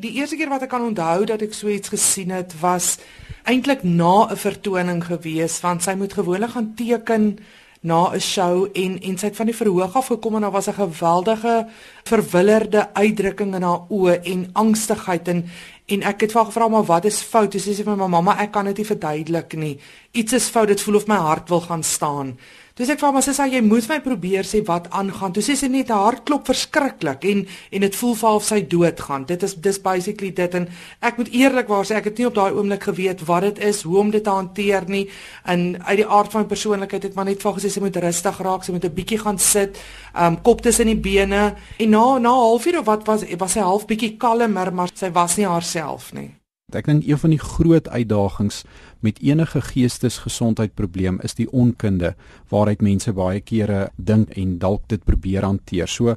Die 0.01 0.15
eerste 0.19 0.39
keer 0.41 0.49
wat 0.49 0.65
ek 0.65 0.73
kan 0.73 0.85
onthou 0.87 1.27
dat 1.29 1.43
ek 1.45 1.55
so 1.55 1.69
iets 1.69 1.93
gesien 1.93 2.33
het 2.33 2.55
was 2.61 2.97
eintlik 3.45 3.83
na 3.85 4.29
'n 4.31 4.37
vertoning 4.37 5.03
gewees 5.05 5.61
want 5.61 5.83
sy 5.83 5.95
moet 5.95 6.13
gewoonlik 6.13 6.55
gaan 6.57 6.75
teken 6.75 7.39
na 7.83 8.13
'n 8.15 8.21
show 8.21 8.69
en 8.73 9.01
en 9.01 9.19
sy 9.19 9.27
het 9.27 9.37
van 9.37 9.47
die 9.47 9.57
verhoog 9.57 9.97
af 9.97 10.07
gekom 10.07 10.35
en 10.35 10.41
daar 10.41 10.51
was 10.51 10.69
'n 10.69 10.73
geweldige 10.73 11.67
verwillerde 12.05 12.95
uitdrukking 12.95 13.55
in 13.55 13.63
haar 13.63 13.81
oë 13.91 14.23
en 14.23 14.51
angstigheid 14.53 15.29
en 15.29 15.45
en 15.87 16.03
ek 16.03 16.21
het 16.21 16.33
vir 16.33 16.41
haar 16.41 16.51
gevra 16.53 16.69
maar 16.69 16.85
wat 16.85 17.05
is 17.05 17.23
fout? 17.23 17.53
Sy 17.53 17.73
sê 17.73 17.85
vir 17.85 17.97
my 17.97 18.07
mamma 18.07 18.39
ek 18.41 18.53
kan 18.53 18.65
dit 18.65 18.77
nie 18.77 18.87
verduidelik 18.87 19.53
nie. 19.57 19.79
Iets 20.13 20.33
is 20.33 20.49
fout. 20.49 20.69
Dit 20.69 20.81
voel 20.81 20.95
of 20.97 21.07
my 21.07 21.17
hart 21.17 21.49
wil 21.49 21.61
gaan 21.61 21.83
staan. 21.83 22.39
Toe 22.73 22.87
sê 22.87 22.95
ek 22.95 23.01
vir 23.01 23.13
haar, 23.13 23.23
"Sissa, 23.23 23.47
jy 23.47 23.61
moet 23.61 23.87
my 23.89 24.01
probeer 24.01 24.45
sê 24.45 24.65
wat 24.65 24.89
aangaan." 24.91 25.33
Toe 25.33 25.43
sê 25.43 25.57
sy 25.57 25.69
net 25.69 25.89
haar 25.89 26.05
hart 26.05 26.25
klop 26.25 26.47
verskriklik 26.47 27.25
en 27.25 27.47
en 27.71 27.81
dit 27.81 27.95
voel 27.97 28.15
vir 28.15 28.29
haar 28.29 28.37
of 28.37 28.45
sy 28.45 28.61
doodgaan. 28.63 29.25
Dit 29.27 29.43
is 29.43 29.55
dis 29.55 29.79
basically 29.79 30.31
dit 30.31 30.55
en 30.55 30.69
ek 31.03 31.19
moet 31.19 31.29
eerlikwaar 31.29 31.85
sê 31.85 31.97
ek 31.97 32.05
het 32.05 32.19
nie 32.19 32.27
op 32.27 32.35
daai 32.35 32.53
oomblik 32.53 32.83
geweet 32.83 33.27
wat 33.27 33.43
dit 33.43 33.59
is, 33.59 33.83
hoe 33.83 33.99
om 33.99 34.11
dit 34.11 34.25
te 34.25 34.31
hanteer 34.31 34.85
nie. 34.89 35.09
En 35.45 35.85
uit 35.85 35.97
die 35.97 36.07
aard 36.07 36.31
van 36.33 36.41
my 36.41 36.47
persoonlikheid 36.47 37.03
het 37.03 37.15
maar 37.15 37.25
net 37.25 37.43
vir 37.43 37.53
gesê 37.53 37.71
sy 37.71 37.81
moet 37.81 37.97
rustig 37.97 38.39
raak, 38.39 38.65
sy 38.65 38.73
moet 38.73 38.85
'n 38.85 38.95
bietjie 38.95 39.19
gaan 39.19 39.39
sit, 39.39 39.79
um 40.15 40.41
kop 40.43 40.63
tussen 40.63 40.87
die 40.87 40.97
bene 40.97 41.55
en 41.79 41.91
na 41.91 42.19
na 42.19 42.31
'n 42.31 42.41
halfuur 42.41 42.79
of 42.79 42.87
wat 42.87 43.07
was 43.07 43.23
was 43.39 43.53
sy 43.53 43.61
half 43.61 43.87
bietjie 43.87 44.17
kalmer, 44.17 44.73
maar 44.73 44.89
sy 44.95 45.11
was 45.11 45.37
nie 45.37 45.47
haarself 45.47 46.13
nie. 46.15 46.31
Ek 46.73 46.87
dink 46.87 47.05
een 47.05 47.19
van 47.19 47.31
die 47.31 47.39
groot 47.39 47.89
uitdagings 47.89 48.65
met 49.03 49.19
enige 49.23 49.61
geestesgesondheidprobleem 49.61 51.21
is 51.27 51.35
die 51.35 51.49
onkunde 51.53 52.15
waaruit 52.51 52.83
mense 52.83 53.13
baie 53.13 53.41
kere 53.41 53.91
dink 53.97 54.31
en 54.39 54.59
dalk 54.59 54.89
dit 54.89 55.05
probeer 55.05 55.43
hanteer. 55.43 55.89
So 55.89 56.17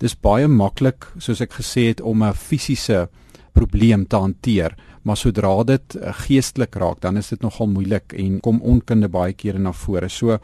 dis 0.00 0.16
baie 0.16 0.48
maklik 0.48 1.10
soos 1.18 1.42
ek 1.44 1.58
gesê 1.60 1.90
het 1.90 2.00
om 2.00 2.22
'n 2.22 2.34
fisiese 2.34 3.08
probleem 3.52 4.06
te 4.06 4.16
hanteer, 4.16 4.76
maar 5.02 5.16
sodra 5.16 5.64
dit 5.64 5.96
eh, 5.96 6.12
geestelik 6.26 6.74
raak, 6.74 7.00
dan 7.00 7.16
is 7.16 7.28
dit 7.28 7.42
nogal 7.42 7.66
moeilik 7.66 8.12
en 8.12 8.40
kom 8.40 8.60
onkunde 8.62 9.08
baie 9.08 9.32
kere 9.32 9.58
na 9.58 9.72
vore. 9.72 10.08
So 10.08 10.38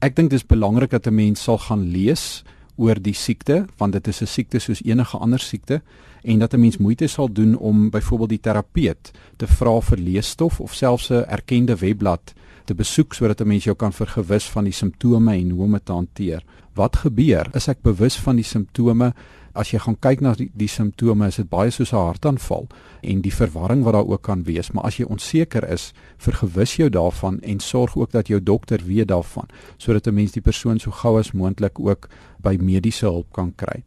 ek 0.00 0.16
dink 0.16 0.30
dis 0.30 0.46
belangrik 0.46 0.90
dat 0.90 1.06
'n 1.06 1.14
mens 1.14 1.42
sal 1.42 1.58
gaan 1.58 1.90
lees 1.90 2.44
oor 2.76 3.00
die 3.00 3.14
siekte 3.14 3.66
want 3.76 3.92
dit 3.92 4.08
is 4.08 4.22
'n 4.22 4.26
siekte 4.26 4.58
soos 4.58 4.82
enige 4.84 5.18
ander 5.18 5.40
siekte 5.40 5.82
en 6.22 6.38
dat 6.38 6.54
'n 6.54 6.60
mens 6.60 6.76
moeite 6.76 7.06
sal 7.06 7.32
doen 7.32 7.56
om 7.56 7.90
byvoorbeeld 7.90 8.28
die 8.28 8.40
terapeut 8.40 9.10
te 9.36 9.46
vra 9.46 9.80
vir 9.80 9.98
leesstof 9.98 10.60
of 10.60 10.74
selfs 10.74 11.10
'n 11.10 11.24
erkende 11.28 11.76
webblad 11.76 12.34
te 12.64 12.74
besoek 12.74 13.14
sodat 13.14 13.40
'n 13.40 13.46
mens 13.46 13.64
jou 13.64 13.76
kan 13.76 13.92
vergewis 13.92 14.44
van 14.44 14.64
die 14.64 14.72
simptome 14.72 15.34
en 15.34 15.50
hoe 15.50 15.62
om 15.64 15.72
dit 15.72 15.84
te 15.84 15.92
hanteer. 15.92 16.44
Wat 16.74 16.96
gebeur? 16.96 17.50
Is 17.54 17.68
ek 17.68 17.82
bewus 17.82 18.16
van 18.16 18.36
die 18.36 18.44
simptome? 18.44 19.12
As 19.54 19.70
jy 19.70 19.78
gaan 19.78 19.98
kyk 20.00 20.20
na 20.20 20.32
die, 20.34 20.50
die 20.54 20.68
simptome, 20.68 21.26
is 21.28 21.36
dit 21.36 21.48
baie 21.48 21.70
soos 21.70 21.92
'n 21.92 21.96
hartaanval 21.96 22.68
en 23.02 23.20
die 23.20 23.34
verwarring 23.34 23.84
wat 23.84 23.92
daar 23.92 24.08
ook 24.08 24.22
kan 24.22 24.44
wees, 24.44 24.72
maar 24.72 24.84
as 24.84 24.96
jy 24.96 25.04
onseker 25.04 25.68
is, 25.68 25.92
vergewis 26.16 26.76
jou 26.76 26.88
daarvan 26.88 27.40
en 27.40 27.60
sorg 27.60 27.96
ook 27.96 28.10
dat 28.12 28.28
jou 28.28 28.40
dokter 28.40 28.80
weet 28.86 29.08
daarvan 29.08 29.48
sodat 29.78 30.06
'n 30.06 30.14
mens 30.14 30.32
die 30.32 30.42
persoon 30.42 30.78
so 30.78 30.90
gou 30.90 31.18
as 31.18 31.32
moontlik 31.32 31.78
ook 31.78 32.08
by 32.40 32.56
mediese 32.60 33.06
hulp 33.06 33.32
kan 33.32 33.52
kry. 33.56 33.82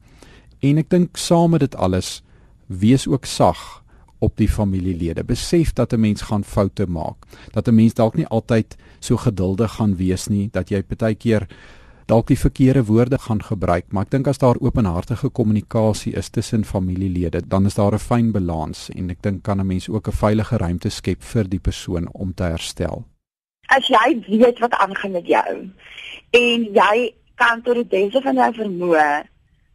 En 0.61 0.77
ek 0.77 0.89
dink 0.89 1.17
saam 1.17 1.51
met 1.51 1.59
dit 1.59 1.75
alles 1.75 2.23
wees 2.67 3.07
ook 3.07 3.25
sag 3.25 3.83
op 4.19 4.37
die 4.37 4.49
familielede. 4.49 5.23
Besef 5.23 5.73
dat 5.73 5.93
'n 5.93 5.99
mens 5.99 6.21
gaan 6.21 6.43
foute 6.43 6.85
maak. 6.87 7.15
Dat 7.51 7.67
'n 7.67 7.75
mens 7.75 7.93
dalk 7.93 8.15
nie 8.15 8.27
altyd 8.27 8.75
so 8.99 9.17
geduldig 9.17 9.71
gaan 9.71 9.95
wees 9.95 10.27
nie, 10.27 10.49
dat 10.51 10.69
jy 10.69 10.83
partykeer 10.83 11.47
dalk 12.05 12.27
die 12.27 12.39
verkeerde 12.39 12.85
woorde 12.85 13.17
gaan 13.17 13.41
gebruik, 13.43 13.85
maar 13.89 14.05
ek 14.05 14.11
dink 14.11 14.27
as 14.27 14.37
daar 14.37 14.59
openhartige 14.61 15.29
kommunikasie 15.29 16.13
is 16.13 16.29
tussen 16.29 16.65
familielede, 16.65 17.41
dan 17.47 17.65
is 17.65 17.75
daar 17.75 17.93
'n 17.93 17.99
fyn 17.99 18.31
balans 18.31 18.89
en 18.95 19.09
ek 19.09 19.21
dink 19.21 19.43
kan 19.43 19.59
'n 19.59 19.67
mens 19.67 19.89
ook 19.89 20.07
'n 20.07 20.19
veilige 20.23 20.57
ruimte 20.57 20.89
skep 20.89 21.23
vir 21.23 21.49
die 21.49 21.59
persoon 21.59 22.09
om 22.13 22.33
te 22.33 22.43
herstel. 22.43 23.03
As 23.67 23.87
jy 23.87 24.21
weet 24.27 24.59
wat 24.59 24.73
aangaan 24.73 25.11
met 25.11 25.27
jou 25.27 25.69
en 26.31 26.63
jy 26.73 27.13
kan 27.35 27.61
tot 27.61 27.75
die 27.75 27.85
beste 27.85 28.21
van 28.21 28.35
jou 28.35 28.53
vermoë 28.53 29.23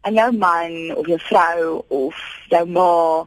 aan 0.01 0.15
jou 0.15 0.33
man 0.33 0.97
of 0.97 1.07
jou 1.07 1.19
vrou 1.19 1.85
of 1.89 2.17
jou 2.49 2.67
ma 2.67 3.27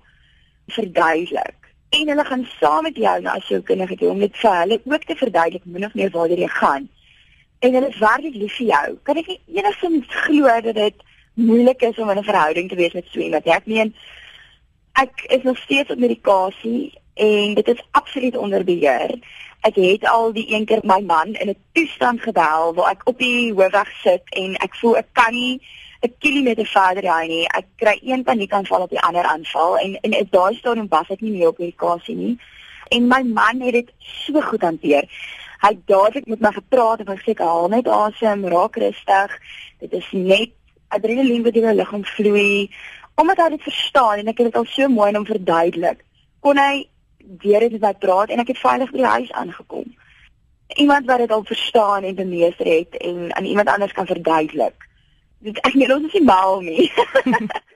verduidelik. 0.68 1.56
En 1.90 2.08
hulle 2.08 2.26
gaan 2.26 2.48
saam 2.60 2.84
met 2.84 2.96
jou 2.96 3.22
na 3.22 3.38
jou 3.48 3.62
kinders 3.62 3.98
toe 3.98 4.10
om 4.10 4.20
dit 4.20 4.38
vir 4.42 4.60
hulle 4.60 4.80
ook 4.86 5.04
te 5.04 5.16
verduidelik 5.16 5.66
min 5.66 5.86
of 5.86 5.94
meer 5.94 6.10
waar 6.10 6.30
jy 6.30 6.48
gaan. 6.48 6.90
En 7.64 7.74
hulle 7.74 7.88
is 7.88 7.98
werklik 7.98 8.36
lief 8.36 8.56
vir 8.60 8.68
jou. 8.68 8.88
Kan 9.08 9.20
ek 9.22 9.30
enigstens 9.32 10.16
glo 10.26 10.56
dat 10.66 10.76
dit 10.76 11.04
moeilik 11.40 11.86
is 11.88 12.00
om 12.00 12.10
in 12.12 12.20
'n 12.20 12.28
verhouding 12.28 12.70
te 12.70 12.76
wees 12.76 12.94
met 12.94 13.08
so 13.08 13.20
iemand? 13.20 13.46
Ek 13.46 13.66
meen 13.66 13.96
ek 15.00 15.24
is 15.36 15.44
nog 15.44 15.58
steeds 15.58 15.90
op 15.90 15.98
medikasie 15.98 17.00
en 17.14 17.54
dit 17.54 17.68
is 17.68 17.84
absoluut 17.92 18.38
onder 18.38 18.64
beheer. 18.64 19.16
Ek 19.62 19.76
het 19.76 20.04
al 20.08 20.34
die 20.34 20.54
een 20.54 20.66
keer 20.66 20.84
my 20.84 21.00
man 21.00 21.34
in 21.34 21.50
'n 21.50 21.64
toestand 21.72 22.22
gebel 22.22 22.74
waar 22.74 22.92
ek 22.92 23.08
op 23.08 23.18
die 23.18 23.54
hoofweg 23.54 23.92
sit 24.04 24.24
en 24.30 24.56
ek 24.56 24.76
voel 24.76 24.98
ek 24.98 25.08
kan 25.12 25.34
nie 25.34 25.62
'n 26.02 26.16
kilometer 26.20 26.66
verder 26.66 27.04
ry 27.04 27.28
nie. 27.28 27.48
Ek 27.48 27.66
kry 27.76 28.00
een 28.04 28.24
paniekaanval 28.24 28.82
op 28.82 28.90
die 28.90 29.02
ander 29.08 29.24
aanval 29.24 29.78
en 29.78 30.00
en 30.02 30.12
in 30.12 30.28
daai 30.32 30.56
stadium 30.56 30.88
was 30.90 31.10
ek 31.10 31.22
nie 31.22 31.32
meer 31.32 31.48
op 31.48 31.58
medikasie 31.58 32.16
nie. 32.16 32.40
En 32.90 33.08
my 33.08 33.22
man 33.24 33.62
het 33.62 33.74
dit 33.74 33.92
so 34.00 34.42
goed 34.42 34.62
hanteer. 34.62 35.08
Hy 35.64 35.74
dadelik 35.88 36.28
met 36.28 36.44
my 36.44 36.52
gepraat 36.52 37.00
en 37.00 37.12
gesê 37.14 37.36
haal 37.40 37.70
net 37.72 37.88
asem, 37.88 38.46
raak 38.52 38.76
rustig. 38.84 39.36
Dit 39.80 39.94
is 39.94 40.10
net 40.12 40.52
adrenalien 40.88 41.44
wat 41.44 41.56
in 41.56 41.68
jou 41.68 41.76
liggaam 41.76 42.06
vloei. 42.16 42.70
Omdat 43.16 43.44
hy 43.44 43.50
dit 43.56 43.68
verstaan 43.68 44.24
en 44.24 44.32
ek 44.32 44.42
het 44.42 44.52
dit 44.52 44.60
al 44.60 44.70
so 44.70 44.90
mooi 44.92 45.10
aan 45.10 45.22
hom 45.22 45.28
verduidelik, 45.30 46.02
kon 46.44 46.60
hy 46.60 46.88
weer 47.44 47.70
dit 47.70 47.82
my 47.82 47.94
praat 48.06 48.34
en 48.34 48.44
ek 48.44 48.52
het 48.52 48.64
veilig 48.64 48.92
by 48.92 49.04
die 49.04 49.12
huis 49.16 49.32
aangekom. 49.32 49.86
Iemand 50.82 51.06
wat 51.08 51.22
dit 51.24 51.32
al 51.32 51.46
verstaan 51.48 52.04
en 52.04 52.18
bemeester 52.18 52.68
het 52.68 52.98
en 52.98 53.30
aan 53.38 53.46
iemand 53.46 53.70
anders 53.70 53.94
kan 53.94 54.10
verduidelik 54.10 54.90
dit 55.44 55.60
ek 55.68 55.76
nie 55.76 55.90
ons 55.92 56.08
is 56.08 56.18
nie 56.18 56.26
mal 56.28 56.62
nie. 56.64 56.90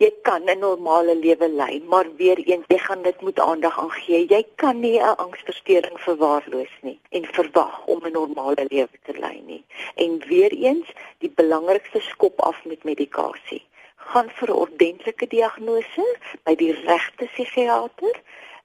jy 0.00 0.10
kan 0.24 0.42
'n 0.48 0.58
normale 0.58 1.14
lewe 1.14 1.48
lei, 1.48 1.82
maar 1.92 2.06
weer 2.16 2.38
eens 2.38 2.64
jy 2.68 2.78
gaan 2.78 3.02
dit 3.02 3.20
moet 3.20 3.40
aandag 3.40 3.78
aan 3.78 3.90
gee. 3.90 4.26
Jy 4.34 4.44
kan 4.56 4.80
nie 4.80 4.98
'n 4.98 5.16
angsversteuring 5.24 5.98
verwaarloos 6.00 6.74
nie 6.80 6.98
en 7.10 7.24
verwag 7.24 7.86
om 7.86 8.00
'n 8.04 8.12
normale 8.12 8.64
lewe 8.68 8.96
te 9.04 9.18
lei 9.18 9.42
nie. 9.46 9.64
En 9.94 10.18
weer 10.28 10.52
eens, 10.52 10.88
die 11.18 11.32
belangrikste 11.42 12.00
skop 12.00 12.40
af 12.40 12.64
met 12.64 12.84
medikasie. 12.84 13.62
Gaan 13.96 14.30
vir 14.30 14.48
'n 14.48 14.60
ordentlike 14.64 15.26
diagnose 15.26 16.16
by 16.44 16.54
die 16.54 16.72
regte 16.72 17.24
psigiater 17.24 18.16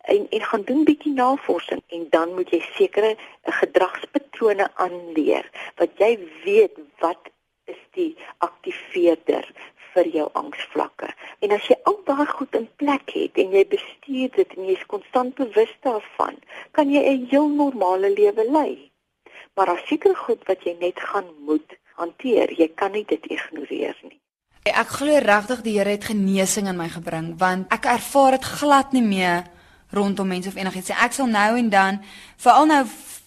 en 0.06 0.28
en 0.30 0.42
gaan 0.42 0.64
doen 0.64 0.84
bietjie 0.84 1.14
navorsing 1.14 1.82
en 1.88 2.08
dan 2.10 2.34
moet 2.34 2.50
jy 2.50 2.62
sekere 2.74 3.16
gedragspatrone 3.44 4.70
aanleer 4.76 5.50
wat 5.76 5.90
jy 5.98 6.20
weet 6.44 6.78
wat 7.00 7.32
is 7.66 7.82
die 7.92 8.16
aktiveerder 8.38 9.48
vir 9.96 10.10
jou 10.14 10.26
angsvlakke. 10.42 11.10
En 11.44 11.56
as 11.56 11.68
jy 11.70 11.78
al 11.90 11.98
daai 12.08 12.28
goed 12.32 12.56
in 12.60 12.68
plek 12.82 13.14
het 13.16 13.40
en 13.42 13.56
jy 13.56 13.64
bestuur 13.72 14.34
dit 14.36 14.58
en 14.58 14.68
jy 14.68 14.76
is 14.76 14.90
konstant 14.92 15.36
bewus 15.40 15.72
daarvan, 15.88 16.38
kan 16.72 16.92
jy 16.92 17.02
'n 17.02 17.26
heel 17.32 17.50
normale 17.50 18.10
lewe 18.14 18.46
lei. 18.52 18.92
Maar 19.56 19.70
as 19.76 19.88
seker 19.88 20.16
goed 20.16 20.44
wat 20.48 20.64
jy 20.64 20.76
net 20.80 21.00
gaan 21.00 21.28
moet 21.48 21.78
hanteer, 21.96 22.52
jy 22.52 22.68
kan 22.76 22.92
nie 22.92 23.06
dit 23.08 23.26
ignoreer 23.26 23.96
nie. 24.04 24.20
Ek 24.66 24.88
glo 24.88 25.20
regtig 25.22 25.62
die 25.62 25.78
Here 25.78 25.90
het 25.90 26.08
genesing 26.10 26.68
in 26.68 26.78
my 26.78 26.90
gebring 26.90 27.38
want 27.38 27.72
ek 27.74 27.86
ervaar 27.86 28.32
dit 28.32 28.44
glad 28.44 28.94
nie 28.94 29.06
meer 29.06 29.44
rondom 29.94 30.28
mense 30.28 30.50
of 30.50 30.56
enigiets. 30.56 30.90
Ek 30.90 31.14
sal 31.14 31.28
nou 31.28 31.58
en 31.58 31.70
dan 31.70 32.02
veral 32.38 32.66
nou 32.66 32.84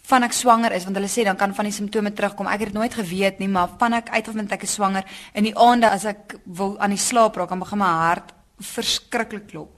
van 0.09 0.25
ek 0.25 0.33
swanger 0.33 0.73
is 0.73 0.87
want 0.89 0.97
hulle 0.97 1.11
sê 1.11 1.25
dan 1.27 1.37
kan 1.37 1.55
van 1.55 1.69
die 1.69 1.75
simptome 1.75 2.13
terugkom. 2.17 2.49
Ek 2.49 2.63
het 2.63 2.73
dit 2.73 2.79
nooit 2.79 2.95
geweet 2.95 3.41
nie, 3.43 3.49
maar 3.53 3.75
van 3.81 3.99
ek 3.99 4.11
uitvind 4.15 4.53
ek 4.57 4.65
is 4.65 4.77
swanger 4.79 5.05
in 5.37 5.45
die 5.45 5.57
aande 5.57 5.91
as 5.91 6.07
ek 6.09 6.39
wil 6.59 6.77
aan 6.81 6.95
die 6.97 7.03
slaap 7.03 7.37
raak, 7.37 7.53
dan 7.53 7.61
begin 7.61 7.83
my 7.83 7.91
hart 8.07 8.33
verskriklik 8.59 9.51
klop. 9.53 9.75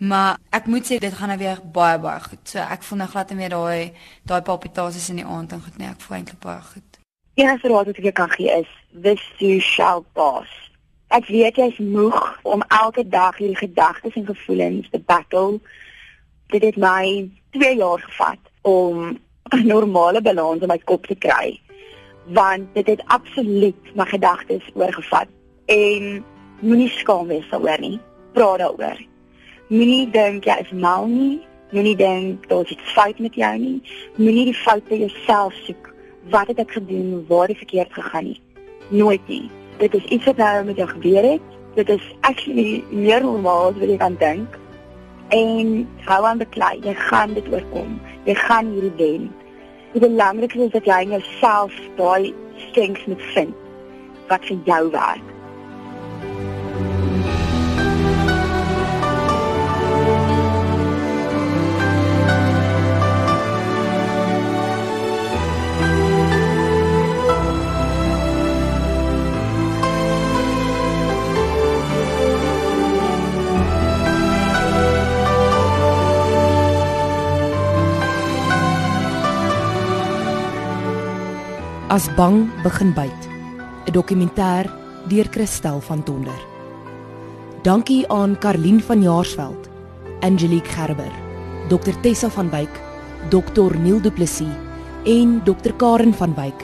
Maar 0.00 0.38
ek 0.56 0.68
moet 0.72 0.86
sê 0.88 0.96
dit 1.00 1.16
gaan 1.16 1.32
nou 1.32 1.38
weer 1.40 1.60
baie 1.72 1.98
baie 2.00 2.20
goed. 2.24 2.42
So 2.48 2.60
ek 2.60 2.84
voel 2.84 3.02
nou 3.02 3.08
glad 3.12 3.32
nie 3.32 3.40
meer 3.40 3.52
daai 3.52 3.92
daai 4.28 4.40
palpitasies 4.44 5.10
in 5.12 5.20
die 5.20 5.28
aand 5.28 5.52
en 5.56 5.64
goed 5.64 5.80
nie. 5.80 5.88
Ek 5.88 6.04
voel 6.04 6.18
eintlik 6.18 6.40
baie 6.44 6.60
goed. 6.64 7.00
Enige 7.40 7.72
raad 7.72 7.88
wat 7.88 8.00
ek 8.00 8.16
kan 8.20 8.32
gee 8.36 8.52
is 8.60 8.70
this 8.92 9.24
too 9.40 9.60
shall 9.64 10.04
pass. 10.12 10.52
Ek 11.10 11.26
weet 11.28 11.56
jy's 11.56 11.80
moeg 11.80 12.20
om 12.44 12.62
elke 12.68 13.04
dag 13.08 13.40
hierdie 13.40 13.58
gedagtes 13.58 14.16
en 14.16 14.28
gevoelens 14.28 14.88
te 14.92 15.00
battle. 15.00 15.58
Dit 16.52 16.64
het 16.68 16.76
my 16.76 17.28
2 17.56 17.76
jaar 17.80 18.00
gevat 18.04 18.52
om 18.62 19.18
'n 19.50 19.66
normale 19.66 20.20
balans 20.22 20.62
in 20.62 20.68
my 20.68 20.78
kop 20.78 21.06
te 21.06 21.14
kry. 21.14 21.60
Want 22.26 22.74
dit 22.74 22.86
het 22.86 23.02
absoluut 23.06 23.94
my 23.94 24.04
gedagtes 24.04 24.70
oorgevat. 24.74 25.26
En 25.66 26.24
moenie 26.60 26.88
skaam 26.88 27.26
wees 27.26 27.48
daaroor 27.50 27.80
nie. 27.80 27.98
Praat 28.32 28.58
daaroor. 28.58 28.98
Moenie 29.68 30.10
dink 30.10 30.44
jy 30.44 30.56
is 30.60 30.70
mal 30.70 31.06
nie. 31.06 31.40
Moenie 31.70 31.96
dink 31.96 32.48
daar's 32.48 32.70
iets 32.70 32.92
fout 32.94 33.18
met 33.18 33.34
jou 33.34 33.58
nie. 33.58 33.82
Moenie 34.16 34.44
die 34.44 34.54
foute 34.54 34.98
jouself 34.98 35.54
soek. 35.66 35.92
Wat 36.30 36.46
het 36.46 36.58
ek 36.58 36.70
gedoen? 36.70 37.24
Waar 37.28 37.48
het 37.48 37.50
ek 37.50 37.62
verkeerd 37.64 37.92
gegaan 37.92 38.24
nie? 38.24 38.40
Nooit 38.88 39.28
nie. 39.28 39.50
Dit 39.78 39.94
is 39.94 40.04
iets 40.04 40.24
wat 40.24 40.36
nou 40.36 40.64
met 40.64 40.76
jou 40.76 40.88
gebeur 40.88 41.22
het. 41.22 41.58
Dit 41.74 41.88
is 41.88 42.14
actually 42.20 42.84
meer 42.90 43.22
normaal 43.22 43.70
as 43.70 43.78
wat 43.78 43.88
jy 43.88 43.96
kan 43.96 44.16
dink. 44.18 44.58
En 45.28 45.88
hou 46.06 46.24
aan 46.24 46.38
beklei. 46.38 46.78
Jy 46.82 46.94
gaan 46.94 47.34
dit 47.34 47.52
oorkom. 47.52 48.00
Jy 48.24 48.34
gaan 48.34 48.74
hierdie 48.74 48.96
wen 48.96 49.30
die 49.92 50.00
belangrikste 50.00 50.64
is 50.68 50.72
dat 50.76 50.86
jy 50.86 51.00
in 51.02 51.16
jouself 51.16 51.74
daai 51.98 52.34
strengths 52.68 53.06
moet 53.10 53.22
vind 53.34 53.54
wat 54.30 54.44
vir 54.46 54.58
jou 54.64 54.82
werk. 54.94 55.26
As 81.90 82.06
bang 82.14 82.46
begin 82.62 82.92
byt. 82.94 83.22
'n 83.26 83.90
Dokumentêr 83.90 84.70
deur 85.10 85.26
Christel 85.34 85.80
van 85.80 86.02
Tonder. 86.06 86.40
Dankie 87.66 88.06
aan 88.06 88.38
Karlien 88.38 88.78
van 88.80 89.02
Jaarsveld, 89.02 89.68
Angelique 90.20 90.70
Gerber, 90.70 91.10
Dr 91.68 91.94
Tessa 92.00 92.28
van 92.30 92.50
Wyk, 92.50 92.70
Dr 93.28 93.74
Neil 93.74 94.00
Du 94.00 94.10
Plessis 94.10 94.54
en 95.04 95.42
Dr 95.44 95.74
Karen 95.76 96.14
van 96.14 96.34
Wyk 96.34 96.62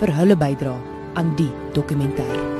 vir 0.00 0.10
hulle 0.18 0.36
bydrae 0.36 0.82
aan 1.14 1.36
die 1.36 1.52
dokumentêr. 1.72 2.53